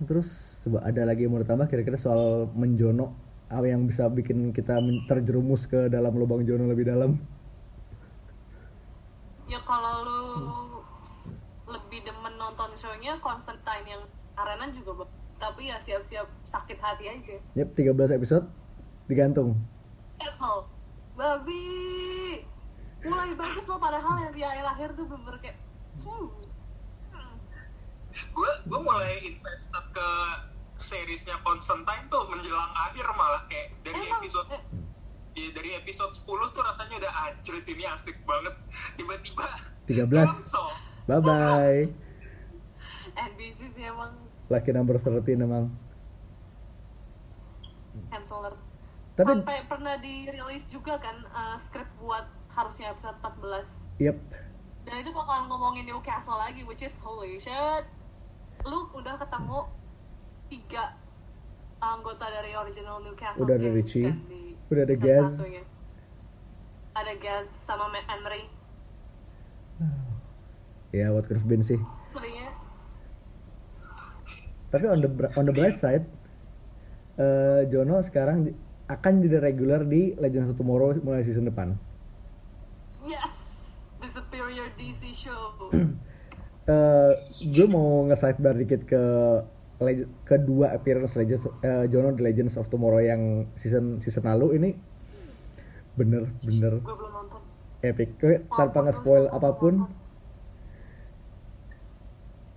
Terus 0.03 0.29
coba 0.63 0.79
ada 0.87 1.03
lagi 1.03 1.27
yang 1.27 1.35
mau 1.35 1.43
ditambah 1.43 1.67
kira-kira 1.67 1.99
soal 1.99 2.47
menjono 2.55 3.11
apa 3.53 3.69
yang 3.69 3.85
bisa 3.85 4.09
bikin 4.09 4.49
kita 4.49 4.79
terjerumus 5.05 5.69
ke 5.69 5.85
dalam 5.91 6.17
lubang 6.17 6.41
Jono 6.41 6.65
lebih 6.65 6.89
dalam? 6.89 7.21
ya 9.53 9.59
kalau 9.61 9.95
lu 10.01 10.21
lebih 11.69 12.01
demen 12.01 12.33
nonton 12.41 12.73
show-nya 12.73 13.21
Constantine 13.21 13.85
yang 13.85 14.03
arena 14.39 14.65
juga. 14.73 15.05
Tapi 15.37 15.69
ya 15.69 15.77
siap-siap 15.77 16.25
sakit 16.47 16.79
hati 16.79 17.05
aja. 17.11 17.35
Yep, 17.59 17.75
13 17.75 18.17
episode 18.17 18.45
digantung. 19.11 19.59
Cancel. 20.17 20.65
Babi. 21.13 22.41
Mulai 23.03 23.35
bagus 23.35 23.67
loh 23.67 23.77
padahal 23.77 24.15
yang 24.23 24.33
di 24.33 24.41
akhir-akhir 24.41 24.95
tuh 24.95 25.05
bener 25.11 25.35
kayak 25.43 25.59
hmm. 25.99 26.31
hmm. 27.11 27.35
gue 28.31 28.51
gue 28.63 28.79
mulai 28.79 29.19
invested 29.27 29.85
ke 29.91 30.09
seriesnya 30.93 31.41
Constantine 31.41 32.05
tuh 32.13 32.29
menjelang 32.29 32.69
akhir 32.77 33.09
malah 33.17 33.41
kayak 33.49 33.73
dari 33.81 34.05
Emang, 34.05 34.21
episode 34.21 34.45
eh, 34.53 34.61
ya, 35.33 35.49
dari 35.57 35.69
episode 35.73 36.13
10 36.13 36.53
tuh 36.53 36.61
rasanya 36.61 36.95
udah 37.01 37.13
anjrit 37.25 37.65
ini 37.65 37.83
asik 37.89 38.17
banget 38.29 38.53
tiba-tiba 39.01 39.47
13. 39.89 40.13
cancel 40.13 40.69
Bye 41.09 41.19
bye. 41.19 41.81
NBC 43.17 43.73
sih 43.73 43.83
emang 43.83 44.13
Lucky 44.53 44.69
number 44.69 45.01
13 45.01 45.41
emang. 45.41 45.73
canceler. 48.13 48.53
Tapi 49.13 49.29
Sampai 49.29 49.61
pernah 49.69 49.97
dirilis 49.97 50.69
juga 50.69 51.01
kan 51.01 51.25
eh, 51.25 51.57
skrip 51.57 51.89
buat 51.97 52.25
harusnya 52.53 52.93
episode 52.93 53.17
14 53.21 53.97
yep, 53.97 54.17
dan 54.85 54.95
itu 55.01 55.09
bakalan 55.09 55.49
ngomongin 55.49 55.89
Newcastle 55.89 56.37
lagi 56.37 56.61
which 56.63 56.85
is 56.85 56.93
holy 57.01 57.41
shit 57.41 57.85
lu 58.63 58.87
udah 58.93 59.17
ketemu 59.17 59.65
tiga 60.53 60.93
anggota 61.81 62.29
dari 62.29 62.53
original 62.53 63.01
Newcastle 63.01 63.41
Udah 63.41 63.57
ada 63.57 63.65
gang, 63.65 63.75
Richie, 63.75 64.05
kan, 64.05 64.17
di 64.29 64.53
udah 64.69 64.83
ada 64.85 64.95
Gaz. 64.95 65.25
ada 66.93 67.13
Gaz 67.17 67.47
sama 67.49 67.89
Ma- 67.89 68.05
Emery 68.07 68.45
ya 70.93 71.09
what 71.09 71.25
could 71.25 71.35
have 71.35 71.49
been 71.49 71.65
sih. 71.65 71.81
seringnya 72.07 72.53
Tapi 74.69 74.85
on 74.85 75.01
the 75.01 75.09
on 75.33 75.45
the 75.45 75.53
bright 75.53 75.77
side, 75.77 76.01
eh, 77.15 77.61
Jono 77.67 78.01
sekarang 78.01 78.53
akan 78.85 79.13
jadi 79.21 79.37
regular 79.39 79.81
di 79.81 80.17
Legends 80.17 80.49
of 80.49 80.57
Tomorrow 80.57 80.97
mulai 80.99 81.21
season 81.21 81.45
depan. 81.45 81.77
yes 83.01 83.33
the 83.99 84.07
superior 84.07 84.69
DC 84.73 85.09
show 85.11 85.57
Eh, 86.63 87.11
gue 87.43 87.67
mau 87.67 88.07
nge-sidebar 88.07 88.55
dikit 88.55 88.87
ke 88.87 89.03
kedua 90.23 90.73
appearance 90.75 91.15
Legends 91.15 91.45
eh, 91.63 91.85
Jono 91.91 92.15
di 92.15 92.23
Legends 92.23 92.55
of 92.55 92.67
Tomorrow 92.71 93.03
yang 93.03 93.47
season 93.59 93.99
season 93.99 94.25
lalu 94.25 94.57
ini 94.59 94.69
bener 95.93 96.25
bener 96.41 96.81
gue 96.81 96.95
belum 96.95 97.13
nonton 97.13 97.41
epic. 97.83 98.15
Gue 98.17 98.39
tanpa 98.55 98.87
nge-spoil 98.87 99.27
apa 99.29 99.51
pun, 99.59 99.85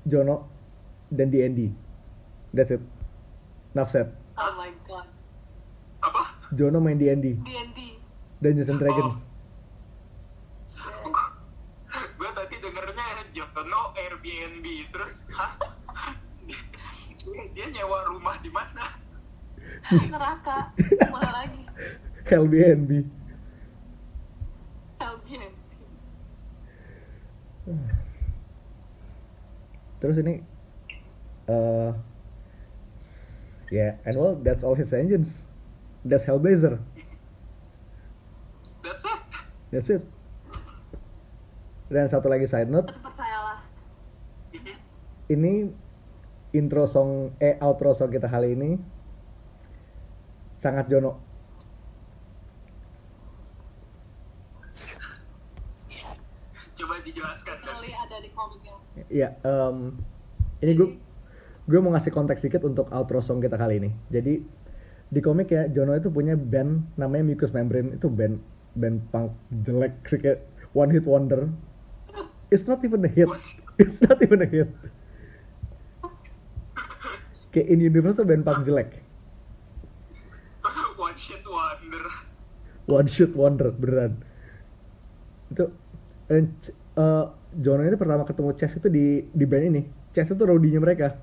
Jono 0.06 0.46
dan 1.10 1.34
D&D. 1.34 1.74
That's 2.54 2.70
it. 2.70 2.82
Enough 3.74 3.90
said. 3.92 4.08
oh 4.36 4.52
my 4.56 4.72
god 4.88 5.04
apa 6.00 6.38
Jono 6.54 6.78
main 6.80 6.96
D&D. 6.96 7.36
D&D 7.42 7.78
Dungeons 8.40 8.70
and 8.70 8.78
Dragons. 8.80 9.16
Shit. 10.70 10.92
gue 12.16 12.30
tadi 12.32 12.56
dengernya 12.60 13.04
know 13.68 13.92
Airbnb 13.96 14.64
terus 14.92 15.24
hah 15.32 15.75
dia, 17.56 17.72
nyewa 17.72 18.04
rumah 18.12 18.36
di 18.44 18.52
mana? 18.52 18.92
Neraka 20.12 20.76
mana 21.08 21.30
lagi? 21.32 21.62
Airbnb 22.28 23.06
Airbnb 25.00 25.56
terus 29.96 30.16
ini 30.20 30.44
eh 31.50 31.90
ya 33.72 33.96
and 34.04 34.14
well 34.14 34.36
that's 34.44 34.62
all 34.62 34.76
his 34.76 34.92
engines. 34.92 35.32
That's 36.06 36.22
Hellblazer. 36.22 36.78
That's 38.84 39.02
it. 39.02 39.20
That's 39.74 39.90
it. 39.90 40.02
Dan 41.90 42.06
satu 42.06 42.30
lagi 42.30 42.46
side 42.46 42.70
note. 42.70 42.94
Percayalah. 43.02 43.66
Mhm. 44.54 44.76
ini 45.34 45.52
intro 46.56 46.88
song 46.88 47.36
eh 47.38 47.60
outro 47.60 47.92
song 47.92 48.10
kita 48.10 48.26
kali 48.26 48.56
ini 48.56 48.70
sangat 50.58 50.88
Jono 50.88 51.20
coba 56.76 57.00
dijelaskan 57.00 57.56
kan 57.64 57.80
literally 57.80 57.92
ada 57.96 58.16
di 58.20 58.30
komiknya 58.32 58.74
Iya, 59.12 59.28
em, 59.44 59.92
ini 60.64 60.72
gue 60.72 60.88
gue 61.68 61.78
mau 61.82 61.92
ngasih 61.92 62.12
konteks 62.14 62.40
sedikit 62.40 62.64
untuk 62.64 62.88
outro 62.88 63.20
song 63.20 63.44
kita 63.44 63.60
kali 63.60 63.76
ini. 63.82 63.90
Jadi 64.08 64.40
di 65.12 65.20
komik 65.20 65.52
ya 65.52 65.68
Jono 65.68 65.92
itu 65.94 66.08
punya 66.08 66.34
band 66.34 66.96
namanya 66.96 67.28
Mucus 67.28 67.52
Membrane 67.52 67.94
itu 67.94 68.08
band 68.08 68.40
band 68.74 69.04
punk 69.12 69.36
jelek 69.68 69.94
sih 70.08 70.18
kayak 70.18 70.40
one 70.72 70.88
hit 70.88 71.04
wonder. 71.04 71.52
It's 72.48 72.64
not 72.64 72.80
even 72.86 73.04
a 73.04 73.10
hit. 73.10 73.28
It's 73.76 74.00
not 74.00 74.22
even 74.24 74.40
a 74.40 74.48
hit. 74.48 74.70
Kayak 77.56 77.72
in 77.72 77.80
universe 77.80 78.20
tuh 78.20 78.28
band 78.28 78.44
punk 78.44 78.68
jelek. 78.68 79.00
one 81.00 81.16
shit 81.16 81.40
wonder 81.48 82.04
One 82.86 83.10
shot 83.10 83.34
wonder 83.34 83.74
beneran. 83.74 84.22
Itu 85.50 85.74
and, 86.30 86.54
eh, 87.00 87.24
Jono 87.56 87.80
ini 87.82 87.96
pertama 87.96 88.28
ketemu 88.28 88.52
Chess 88.54 88.76
itu 88.78 88.88
di 88.92 89.24
di 89.26 89.44
band 89.48 89.64
ini. 89.74 89.82
Chess 90.14 90.30
itu 90.30 90.46
roadinya 90.46 90.80
mereka. 90.84 91.16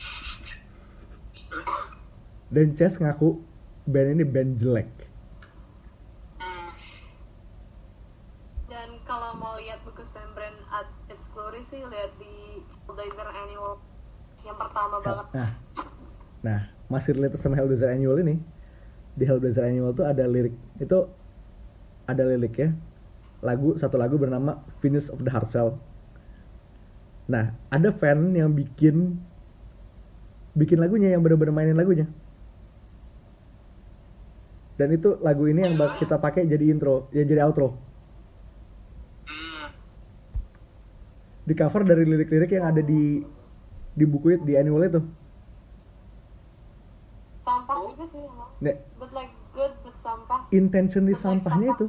Dan 2.54 2.72
Chess 2.78 2.96
ngaku 2.96 3.36
band 3.84 4.16
ini 4.16 4.24
band 4.24 4.56
jelek. 4.62 4.88
Hmm, 6.40 6.72
dan 8.72 8.96
kalau 9.04 9.36
mau 9.36 9.60
lihat 9.60 9.84
Bukus 9.84 10.08
Membrane 10.16 10.56
at 10.72 10.88
its 11.12 11.28
glory 11.36 11.60
sih 11.68 11.84
lihat 11.84 12.16
di 12.16 12.64
Hellblazer 12.88 13.28
Annual 13.28 13.76
yang 14.46 14.56
pertama 14.78 14.98
banget 15.02 15.26
Nah, 15.34 15.50
nah 16.38 16.60
masih 16.86 17.18
related 17.18 17.42
sama 17.42 17.58
Hellblazer 17.58 17.90
Annual 17.90 18.22
ini. 18.22 18.38
Di 19.18 19.26
Hellblazer 19.26 19.66
Annual 19.66 19.90
tuh 19.98 20.06
ada 20.06 20.22
lirik 20.30 20.54
itu 20.78 20.98
ada 22.06 22.22
lirik 22.22 22.54
ya. 22.54 22.70
Lagu 23.42 23.74
satu 23.74 23.98
lagu 23.98 24.14
bernama 24.14 24.62
Finish 24.78 25.10
of 25.10 25.22
the 25.26 25.30
Heart 25.30 25.50
Cell. 25.50 25.70
Nah, 27.28 27.52
ada 27.68 27.92
fan 27.92 28.32
yang 28.32 28.54
bikin 28.54 29.18
bikin 30.56 30.78
lagunya 30.80 31.12
yang 31.12 31.22
bener-bener 31.22 31.54
mainin 31.54 31.76
lagunya. 31.76 32.06
Dan 34.78 34.94
itu 34.94 35.18
lagu 35.20 35.42
ini 35.50 35.66
yang 35.66 35.74
kita 35.74 36.22
pakai 36.22 36.46
jadi 36.46 36.70
intro, 36.70 37.10
ya 37.10 37.26
jadi 37.26 37.42
outro. 37.42 37.74
hmm. 39.26 39.66
Di 41.50 41.54
cover 41.58 41.82
dari 41.82 42.06
lirik-lirik 42.06 42.54
yang 42.54 42.70
ada 42.70 42.78
di 42.78 43.18
di 43.98 44.04
buku 44.06 44.26
itu, 44.32 44.42
di 44.46 44.54
annual 44.54 44.86
itu. 44.86 45.00
sampah 47.42 47.74
juga 47.88 48.04
sih 48.12 48.20
emang 48.20 48.52
but 49.00 49.10
like 49.10 49.32
good 49.50 49.72
but 49.80 49.96
sampah 49.96 50.44
intentionally 50.52 51.16
Like 51.16 51.24
sampahnya 51.24 51.72
sampah. 51.72 51.80
itu. 51.80 51.86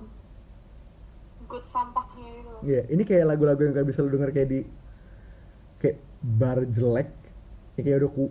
good 1.45 1.65
sampahnya 1.67 2.27
gitu 2.39 2.49
Iya, 2.61 2.81
ini 2.91 3.03
kayak 3.03 3.25
lagu-lagu 3.27 3.61
yang 3.63 3.73
gak 3.73 3.87
bisa 3.87 3.99
lu 3.99 4.11
denger 4.11 4.31
kayak 4.31 4.47
di 4.47 4.59
kayak 5.79 5.97
bar 6.21 6.59
jelek, 6.67 7.09
yang 7.75 7.83
kayak 7.85 7.97
udah 8.03 8.11
ku, 8.11 8.23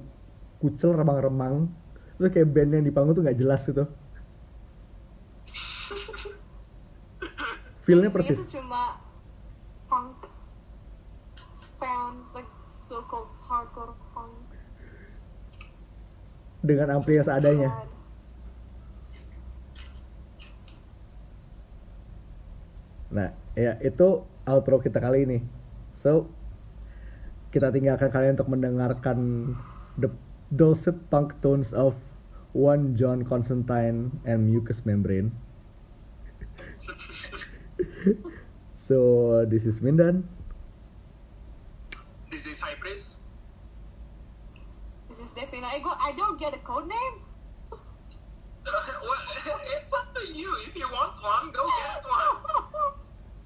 kucel 0.60 0.92
remang-remang, 0.92 1.72
terus 2.16 2.28
kayak 2.28 2.48
band 2.48 2.70
yang 2.76 2.84
di 2.84 2.92
panggung 2.92 3.16
tuh 3.16 3.24
nggak 3.24 3.40
jelas 3.40 3.64
gitu. 3.64 3.88
Feelnya 7.84 8.12
persis. 8.12 8.36
tuh 8.36 8.60
cuma 8.60 9.00
punk 9.88 10.28
fans 11.80 12.28
like 12.36 12.48
so 12.84 13.00
called 13.08 13.32
hardcore 13.40 13.96
punk 14.12 14.44
dengan 16.62 16.98
ampli 16.98 17.18
yang 17.18 17.26
seadanya. 17.26 17.70
Dan 17.70 17.86
Nah, 23.08 23.32
ya 23.56 23.80
itu 23.80 24.20
outro 24.44 24.76
kita 24.84 25.00
kali 25.00 25.24
ini. 25.24 25.38
So, 26.04 26.28
kita 27.48 27.72
tinggalkan 27.72 28.12
kalian 28.12 28.36
untuk 28.36 28.52
mendengarkan 28.52 29.18
the 29.96 30.12
dulcet 30.52 30.94
punk 31.08 31.32
tones 31.40 31.72
of 31.72 31.96
One 32.52 33.00
John 33.00 33.24
Constantine 33.24 34.12
and 34.28 34.52
Mucus 34.52 34.84
Membrane. 34.84 35.32
so, 38.88 39.44
this 39.48 39.64
is 39.64 39.80
Mindan. 39.80 40.28
this 42.38 42.46
is 42.46 42.60
high 42.60 42.78
praise 42.78 43.18
This 45.08 45.18
is 45.18 45.27
Devina. 45.38 45.70
I 45.70 45.78
go. 45.78 45.94
I 45.94 46.10
don't 46.18 46.34
get 46.34 46.50
a 46.50 46.60
code 46.66 46.90
name. 46.90 47.14
it's 49.78 49.92
up 49.94 50.10
to 50.14 50.22
you 50.34 50.50
if 50.66 50.74
you 50.74 50.86
want 50.90 51.14
one 51.22 51.46
go 51.54 51.62
get 51.78 52.02
one 52.02 52.36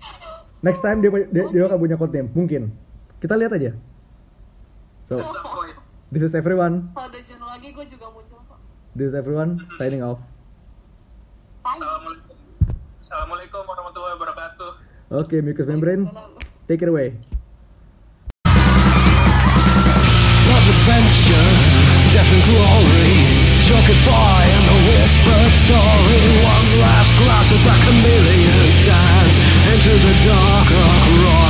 Next 0.66 0.80
time 0.80 1.05
dia 1.05 1.11
dia, 1.28 1.45
dia 1.51 1.62
akan 1.66 1.76
punya 1.76 1.97
code 1.99 2.14
name, 2.14 2.30
mungkin. 2.32 2.70
Kita 3.18 3.34
lihat 3.34 3.51
aja. 3.51 3.74
So, 5.11 5.18
this 6.14 6.22
is 6.22 6.38
everyone. 6.38 6.86
Kalau 6.95 7.11
ada 7.11 7.18
Jen 7.18 7.43
lagi, 7.43 7.74
gue 7.74 7.84
juga 7.90 8.07
muncul 8.14 8.38
kok. 8.47 8.59
This 8.95 9.11
is 9.11 9.14
everyone 9.18 9.59
signing 9.74 10.07
off. 10.07 10.22
Bye. 11.66 11.76
Assalamualaikum 11.76 12.34
Assalamualaikum 13.03 13.62
warahmatullahi 13.66 14.14
wabarakatuh 14.16 14.70
Okay, 15.12 15.45
Mucus 15.45 15.68
Membrane, 15.68 16.09
take 16.70 16.80
it 16.80 16.88
away. 16.88 17.18
And 22.32 22.44
glory. 22.48 23.14
Shook 23.60 23.84
goodbye 23.86 24.48
and 24.56 24.64
the 24.64 24.78
whispered 24.88 25.54
story. 25.54 26.22
One 26.40 26.68
last 26.80 27.12
glass 27.20 27.52
of 27.52 27.60
that 27.62 27.80
chameleon 27.84 28.68
dance 28.82 29.36
Into 29.72 29.92
the 29.92 30.14
dark 30.24 30.68
across 30.72 31.12
the 31.12 31.41